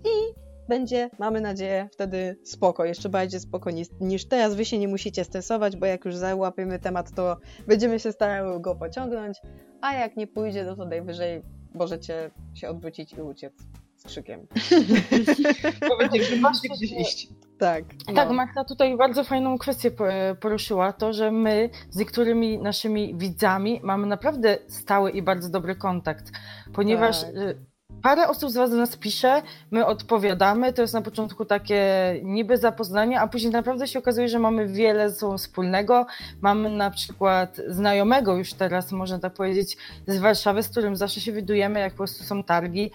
I 0.05 0.44
będzie, 0.69 1.11
mamy 1.19 1.41
nadzieję, 1.41 1.89
wtedy 1.93 2.37
spoko, 2.45 2.85
jeszcze 2.85 3.09
bardziej 3.09 3.41
spoko 3.41 3.71
niż, 3.71 3.89
niż 4.01 4.29
teraz. 4.29 4.55
Wy 4.55 4.65
się 4.65 4.79
nie 4.79 4.89
musicie 4.89 5.25
stresować, 5.25 5.77
bo 5.77 5.87
jak 5.87 6.05
już 6.05 6.17
załapiemy 6.17 6.79
temat, 6.79 7.15
to 7.15 7.37
będziemy 7.67 8.01
się 8.01 8.13
starały 8.13 8.61
go 8.61 8.75
pociągnąć, 8.75 9.39
a 9.81 9.95
jak 9.95 10.17
nie 10.17 10.27
pójdzie, 10.27 10.65
no 10.65 10.77
to 10.77 10.85
najwyżej 10.85 11.43
możecie 11.75 12.31
się 12.55 12.69
odwrócić 12.69 13.13
i 13.13 13.23
uciec 13.23 13.53
z 13.97 14.05
krzykiem. 14.05 14.47
Powiedzieć, 15.91 16.29
że 16.29 16.37
masz 16.37 16.57
gdzieś 16.61 16.93
iść. 16.93 17.29
Tak. 17.59 17.85
No. 18.09 18.15
Tak, 18.15 18.31
Magda 18.31 18.65
tutaj 18.65 18.97
bardzo 18.97 19.25
fajną 19.25 19.59
kwestię 19.59 19.91
poruszyła, 20.41 20.93
to, 20.93 21.13
że 21.13 21.31
my 21.31 21.71
z 21.91 21.97
niektórymi 21.97 22.59
naszymi 22.59 23.15
widzami 23.17 23.81
mamy 23.83 24.07
naprawdę 24.07 24.59
stały 24.69 25.11
i 25.11 25.23
bardzo 25.23 25.49
dobry 25.49 25.77
kontakt, 25.77 26.33
ponieważ 26.73 27.23
tak. 27.23 27.35
Parę 28.03 28.29
osób 28.29 28.51
z 28.51 28.57
Was 28.57 28.71
do 28.71 28.77
nas 28.77 28.97
pisze, 28.97 29.43
my 29.71 29.87
odpowiadamy, 29.87 30.73
to 30.73 30.83
jest 30.83 30.95
na 30.95 31.03
początku 31.03 31.45
takie 31.45 31.85
niby 32.23 32.57
zapoznanie, 32.57 33.21
a 33.21 33.29
później 33.29 33.53
naprawdę 33.53 33.89
się 33.89 33.99
okazuje, 33.99 34.29
że 34.29 34.39
mamy 34.39 34.67
wiele 34.67 35.11
ze 35.11 35.17
sobą 35.17 35.39
wspólnego. 35.39 36.07
Mamy 36.41 36.71
na 36.71 36.91
przykład 36.91 37.61
znajomego 37.69 38.37
już 38.37 38.55
teraz, 38.55 38.93
można 38.93 39.19
tak 39.19 39.35
powiedzieć, 39.35 39.77
z 40.07 40.19
Warszawy, 40.19 40.63
z 40.63 40.69
którym 40.69 40.97
zawsze 40.97 41.21
się 41.21 41.33
widujemy, 41.33 41.81
jak 41.81 41.93
po 41.93 41.97
prostu 41.97 42.25
są 42.25 42.45
targi. 42.45 42.91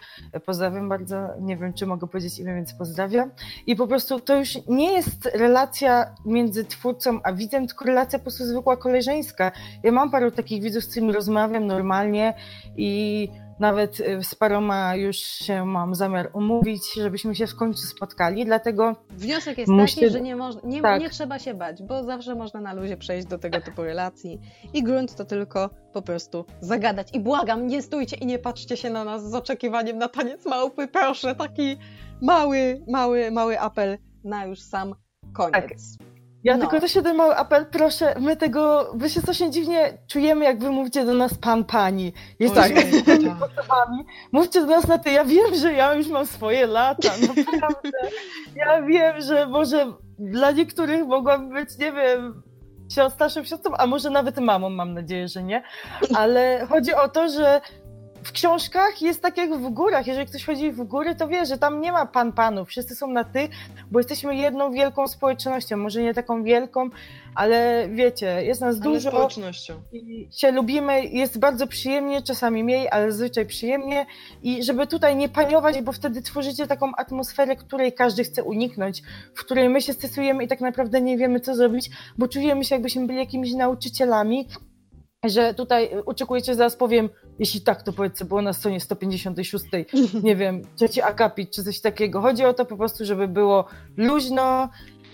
Pozdrawiam 0.45 0.89
bardzo, 0.89 1.15
nie 1.41 1.57
wiem, 1.57 1.73
czy 1.73 1.85
mogę 1.85 2.07
powiedzieć 2.07 2.39
imię, 2.39 2.55
więc 2.55 2.73
pozdrawiam. 2.73 3.31
I 3.67 3.75
po 3.75 3.87
prostu 3.87 4.19
to 4.19 4.35
już 4.35 4.57
nie 4.67 4.93
jest 4.93 5.25
relacja 5.33 6.15
między 6.25 6.65
twórcą 6.65 7.19
a 7.23 7.33
widzem, 7.33 7.67
tylko 7.67 7.85
relacja 7.85 8.19
po 8.19 8.23
prostu 8.23 8.45
zwykła 8.45 8.77
koleżeńska. 8.77 9.51
Ja 9.83 9.91
mam 9.91 10.11
paru 10.11 10.31
takich 10.31 10.63
widzów, 10.63 10.83
z 10.83 10.87
którymi 10.87 11.11
rozmawiam 11.11 11.65
normalnie 11.67 12.33
i 12.77 13.29
nawet 13.59 13.99
y, 13.99 14.23
z 14.23 14.35
paroma 14.35 14.95
już 14.95 15.17
się 15.17 15.65
mam 15.65 15.95
zamiar 15.95 16.29
umówić, 16.33 16.93
żebyśmy 16.93 17.35
się 17.35 17.47
w 17.47 17.55
końcu 17.55 17.87
spotkali, 17.87 18.45
dlatego... 18.45 18.95
Wniosek 19.09 19.57
jest 19.57 19.71
taki, 19.77 20.09
że 20.09 20.21
nie, 20.21 20.35
moż... 20.35 20.55
nie, 20.63 20.81
tak. 20.81 21.01
nie 21.01 21.09
trzeba 21.09 21.39
się 21.39 21.53
bać, 21.53 21.83
bo 21.83 22.03
zawsze 22.03 22.35
można 22.35 22.61
na 22.61 22.73
luzie 22.73 22.97
przejść 22.97 23.27
do 23.27 23.37
tego 23.37 23.61
typu 23.61 23.83
relacji 23.83 24.39
i 24.73 24.83
grunt 24.83 25.15
to 25.15 25.25
tylko 25.25 25.69
po 25.93 26.01
prostu 26.01 26.45
zagadać. 26.61 27.07
I 27.13 27.19
błagam, 27.19 27.67
nie 27.67 27.81
stójcie 27.81 28.15
i 28.15 28.25
nie 28.25 28.39
patrzcie 28.39 28.77
się 28.77 28.89
na 28.89 29.03
nas 29.03 29.29
z 29.29 29.35
oczekiwaniem 29.35 29.97
na 29.97 30.07
taniec 30.07 30.45
małpy, 30.45 30.87
proszę, 30.87 31.35
taki 31.35 31.77
mały, 32.21 32.83
mały, 32.87 33.31
mały 33.31 33.59
apel 33.59 33.97
na 34.23 34.45
już 34.45 34.61
sam 34.61 34.95
koniec. 35.33 35.97
Tak. 35.97 36.08
Ja 36.43 36.57
no. 36.57 36.59
tylko 36.59 36.79
też 36.79 36.95
jeden 36.95 37.15
mały 37.15 37.35
apel, 37.35 37.65
proszę, 37.65 38.15
my 38.19 38.37
tego, 38.37 38.91
wy 38.93 39.09
się 39.09 39.21
strasznie 39.21 39.51
dziwnie 39.51 39.97
czujemy, 40.07 40.45
jak 40.45 40.59
wy 40.59 40.71
mówicie 40.71 41.05
do 41.05 41.13
nas 41.13 41.33
pan, 41.33 41.63
pani. 41.63 42.13
Jesteśmy 42.39 42.75
tak. 43.03 43.19
Mówcie 44.31 44.61
do 44.61 44.67
nas 44.67 44.87
na 44.87 44.97
ty. 44.97 45.11
Ja 45.11 45.25
wiem, 45.25 45.55
że 45.55 45.73
ja 45.73 45.93
już 45.93 46.07
mam 46.07 46.25
swoje 46.25 46.67
lata, 46.67 47.09
naprawdę. 47.27 47.89
Ja 48.55 48.81
wiem, 48.81 49.21
że 49.21 49.47
może 49.47 49.93
dla 50.19 50.51
niektórych 50.51 51.07
mogłam 51.07 51.49
być, 51.49 51.77
nie 51.77 51.91
wiem, 51.91 52.43
starszą 53.09 53.43
siostrą, 53.43 53.71
a 53.77 53.87
może 53.87 54.09
nawet 54.09 54.37
mamą, 54.37 54.69
mam 54.69 54.93
nadzieję, 54.93 55.27
że 55.27 55.43
nie. 55.43 55.63
Ale 56.15 56.67
chodzi 56.69 56.93
o 56.93 57.09
to, 57.09 57.29
że 57.29 57.61
w 58.23 58.31
książkach 58.31 59.01
jest 59.01 59.21
tak 59.21 59.37
jak 59.37 59.57
w 59.57 59.69
górach. 59.69 60.07
Jeżeli 60.07 60.27
ktoś 60.27 60.45
chodzi 60.45 60.71
w 60.71 60.83
góry, 60.83 61.15
to 61.15 61.27
wie, 61.27 61.45
że 61.45 61.57
tam 61.57 61.81
nie 61.81 61.91
ma 61.91 62.05
pan 62.05 62.33
panów. 62.33 62.69
Wszyscy 62.69 62.95
są 62.95 63.07
na 63.07 63.23
ty, 63.23 63.49
bo 63.91 63.99
jesteśmy 63.99 64.35
jedną 64.35 64.71
wielką 64.71 65.07
społecznością. 65.07 65.77
Może 65.77 66.01
nie 66.03 66.13
taką 66.13 66.43
wielką, 66.43 66.89
ale 67.35 67.89
wiecie, 67.91 68.43
jest 68.43 68.61
nas 68.61 68.75
ale 68.75 68.83
dużo. 68.83 69.09
społecznością. 69.09 69.73
I 69.93 70.27
się 70.31 70.51
lubimy, 70.51 71.05
jest 71.05 71.39
bardzo 71.39 71.67
przyjemnie, 71.67 72.21
czasami 72.21 72.63
mniej, 72.63 72.87
ale 72.91 73.11
zazwyczaj 73.11 73.45
przyjemnie. 73.45 74.05
I 74.43 74.63
żeby 74.63 74.87
tutaj 74.87 75.15
nie 75.15 75.29
paniować, 75.29 75.81
bo 75.81 75.91
wtedy 75.91 76.21
tworzycie 76.21 76.67
taką 76.67 76.91
atmosferę, 76.97 77.55
której 77.55 77.93
każdy 77.93 78.23
chce 78.23 78.43
uniknąć, 78.43 79.01
w 79.35 79.39
której 79.39 79.69
my 79.69 79.81
się 79.81 79.93
stresujemy 79.93 80.43
i 80.43 80.47
tak 80.47 80.61
naprawdę 80.61 81.01
nie 81.01 81.17
wiemy, 81.17 81.39
co 81.39 81.55
zrobić, 81.55 81.89
bo 82.17 82.27
czujemy 82.27 82.65
się, 82.65 82.75
jakbyśmy 82.75 83.07
byli 83.07 83.19
jakimiś 83.19 83.53
nauczycielami, 83.53 84.47
że 85.25 85.53
tutaj 85.53 85.89
oczekujecie, 86.05 86.55
zaraz 86.55 86.75
powiem, 86.75 87.09
jeśli 87.39 87.61
tak, 87.61 87.83
to 87.83 87.93
powiedzcie, 87.93 88.25
było 88.25 88.41
na 88.41 88.53
stronie 88.53 88.79
156, 88.79 89.65
nie 90.23 90.35
wiem, 90.35 90.61
trzeci 90.75 91.01
akapit 91.01 91.51
czy 91.51 91.63
coś 91.63 91.81
takiego. 91.81 92.21
Chodzi 92.21 92.45
o 92.45 92.53
to 92.53 92.65
po 92.65 92.77
prostu, 92.77 93.05
żeby 93.05 93.27
było 93.27 93.65
luźno, 93.97 94.69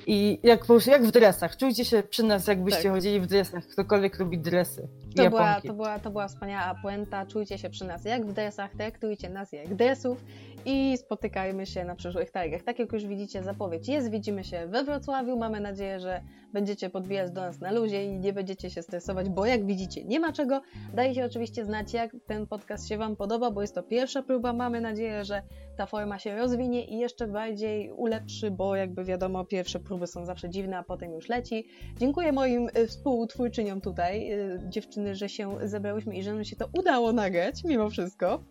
i 0.07 0.39
jak, 0.43 0.59
po 0.59 0.65
prostu, 0.65 0.91
jak 0.91 1.03
w 1.03 1.11
dresach. 1.11 1.57
Czujcie 1.57 1.85
się 1.85 2.03
przy 2.03 2.23
nas, 2.23 2.47
jakbyście 2.47 2.83
tak. 2.83 2.91
chodzili 2.91 3.19
w 3.19 3.27
dresach. 3.27 3.67
Ktokolwiek 3.67 4.19
lubi 4.19 4.37
dresy. 4.37 4.87
To 5.15 5.29
była, 5.29 5.61
to, 5.61 5.73
była, 5.73 5.99
to 5.99 6.11
była 6.11 6.27
wspaniała 6.27 6.75
puenta. 6.81 7.25
Czujcie 7.25 7.57
się 7.57 7.69
przy 7.69 7.85
nas 7.85 8.05
jak 8.05 8.25
w 8.25 8.33
dresach, 8.33 8.71
traktujcie 8.71 9.29
nas 9.29 9.51
jak 9.51 9.75
dresów 9.75 10.23
i 10.65 10.97
spotykajmy 10.97 11.65
się 11.65 11.85
na 11.85 11.95
przyszłych 11.95 12.31
targach. 12.31 12.63
Tak 12.63 12.79
jak 12.79 12.93
już 12.93 13.05
widzicie, 13.05 13.43
zapowiedź 13.43 13.87
jest. 13.87 14.09
Widzimy 14.09 14.43
się 14.43 14.67
we 14.67 14.83
Wrocławiu. 14.83 15.37
Mamy 15.37 15.59
nadzieję, 15.59 15.99
że 15.99 16.21
będziecie 16.53 16.89
podbijać 16.89 17.31
do 17.31 17.41
nas 17.41 17.59
na 17.59 17.71
luzie 17.71 18.05
i 18.05 18.19
nie 18.19 18.33
będziecie 18.33 18.69
się 18.69 18.81
stresować, 18.81 19.29
bo 19.29 19.45
jak 19.45 19.65
widzicie, 19.65 20.05
nie 20.05 20.19
ma 20.19 20.33
czego. 20.33 20.61
Dajcie 20.93 21.25
oczywiście 21.25 21.65
znać, 21.65 21.93
jak 21.93 22.11
ten 22.27 22.47
podcast 22.47 22.87
się 22.89 22.97
Wam 22.97 23.15
podoba, 23.15 23.51
bo 23.51 23.61
jest 23.61 23.75
to 23.75 23.83
pierwsza 23.83 24.23
próba. 24.23 24.53
Mamy 24.53 24.81
nadzieję, 24.81 25.25
że 25.25 25.41
ta 25.77 25.85
forma 25.85 26.19
się 26.19 26.35
rozwinie 26.35 26.85
i 26.85 26.97
jeszcze 26.97 27.27
bardziej 27.27 27.91
ulepszy, 27.91 28.51
bo 28.51 28.75
jakby 28.75 29.03
wiadomo, 29.03 29.45
pierwsze 29.45 29.79
próby 29.79 30.07
są 30.07 30.25
zawsze 30.25 30.49
dziwne, 30.49 30.77
a 30.77 30.83
potem 30.83 31.11
już 31.11 31.29
leci. 31.29 31.67
Dziękuję 31.97 32.31
moim 32.31 32.69
y, 32.77 32.87
współtwórczyniom 32.87 33.81
tutaj, 33.81 34.33
y, 34.33 34.59
dziewczyny, 34.69 35.15
że 35.15 35.29
się 35.29 35.57
zebrałyśmy 35.63 36.15
i 36.15 36.23
że 36.23 36.33
nam 36.33 36.43
się 36.43 36.55
to 36.55 36.69
udało 36.73 37.13
nagrać, 37.13 37.63
mimo 37.63 37.89
wszystko. 37.89 38.43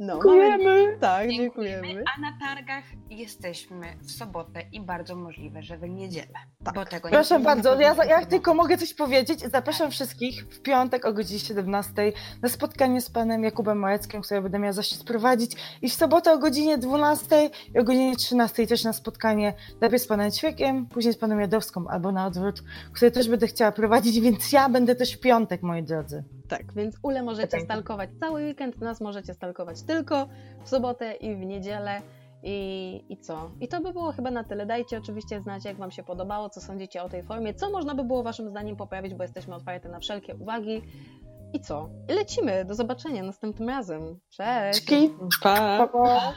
No, 0.00 0.12
dziękujemy. 0.12 0.64
Mamy... 0.64 0.98
Tak, 1.00 1.28
dziękujemy. 1.28 1.82
dziękujemy. 1.82 2.04
A 2.16 2.20
na 2.20 2.38
targach 2.38 2.84
jesteśmy 3.10 3.86
w 4.02 4.10
sobotę 4.10 4.62
i 4.72 4.80
bardzo 4.80 5.16
możliwe, 5.16 5.62
że 5.62 5.78
w 5.78 5.88
niedzielę. 5.88 6.38
Tak. 6.64 6.74
Bo 6.74 6.84
tego 6.84 7.08
Proszę 7.08 7.38
nie 7.38 7.44
bardzo, 7.44 7.80
ja, 7.80 8.04
ja 8.04 8.26
tylko 8.26 8.54
mogę 8.54 8.78
coś 8.78 8.94
powiedzieć. 8.94 9.40
Zapraszam 9.40 9.86
tak. 9.86 9.94
wszystkich 9.94 10.44
w 10.44 10.62
piątek 10.62 11.04
o 11.04 11.12
godzinie 11.12 11.40
17 11.40 12.12
na 12.42 12.48
spotkanie 12.48 13.00
z 13.00 13.10
panem 13.10 13.44
Jakubem 13.44 13.78
Małeckim, 13.78 14.22
które 14.22 14.42
będę 14.42 14.58
miała 14.58 14.72
zaszczyt 14.72 15.04
prowadzić 15.04 15.52
i 15.82 15.88
w 15.88 15.94
sobotę 15.94 16.32
o 16.32 16.38
godzinie 16.38 16.78
12 16.78 17.50
i 17.74 17.78
o 17.78 17.84
godzinie 17.84 18.16
13 18.16 18.66
też 18.66 18.84
na 18.84 18.92
spotkanie 18.92 19.54
najpierw 19.80 20.02
z 20.02 20.06
panem 20.06 20.30
Ćwiekiem, 20.30 20.86
później 20.86 21.14
z 21.14 21.18
panem 21.18 21.40
Jadowską 21.40 21.88
albo 21.88 22.12
na 22.12 22.26
odwrót, 22.26 22.62
które 22.92 23.10
też 23.10 23.28
będę 23.28 23.46
chciała 23.46 23.72
prowadzić, 23.72 24.20
więc 24.20 24.52
ja 24.52 24.68
będę 24.68 24.94
też 24.94 25.16
w 25.16 25.20
piątek, 25.20 25.62
moi 25.62 25.82
drodzy. 25.82 26.24
Tak, 26.50 26.72
więc 26.74 26.96
Ule 27.02 27.22
możecie 27.22 27.60
stalkować 27.60 28.10
cały 28.20 28.44
weekend, 28.44 28.80
nas 28.80 29.00
możecie 29.00 29.34
stalkować 29.34 29.82
tylko 29.82 30.28
w 30.64 30.68
sobotę 30.68 31.14
i 31.14 31.36
w 31.36 31.38
niedzielę. 31.38 32.02
I, 32.42 33.04
I 33.08 33.16
co? 33.16 33.50
I 33.60 33.68
to 33.68 33.80
by 33.80 33.92
było 33.92 34.12
chyba 34.12 34.30
na 34.30 34.44
tyle. 34.44 34.66
Dajcie 34.66 34.98
oczywiście 34.98 35.40
znać, 35.40 35.64
jak 35.64 35.76
Wam 35.76 35.90
się 35.90 36.02
podobało, 36.02 36.50
co 36.50 36.60
sądzicie 36.60 37.02
o 37.02 37.08
tej 37.08 37.22
formie, 37.22 37.54
co 37.54 37.70
można 37.70 37.94
by 37.94 38.04
było 38.04 38.22
Waszym 38.22 38.50
zdaniem 38.50 38.76
poprawić, 38.76 39.14
bo 39.14 39.24
jesteśmy 39.24 39.54
otwarte 39.54 39.88
na 39.88 40.00
wszelkie 40.00 40.34
uwagi. 40.34 40.82
I 41.52 41.60
co? 41.60 41.88
I 42.08 42.12
lecimy. 42.12 42.64
Do 42.64 42.74
zobaczenia 42.74 43.22
następnym 43.22 43.68
razem. 43.68 44.18
Cześć! 44.30 44.86
Pa! 45.42 45.78
pa, 45.78 45.86
pa. 45.86 46.32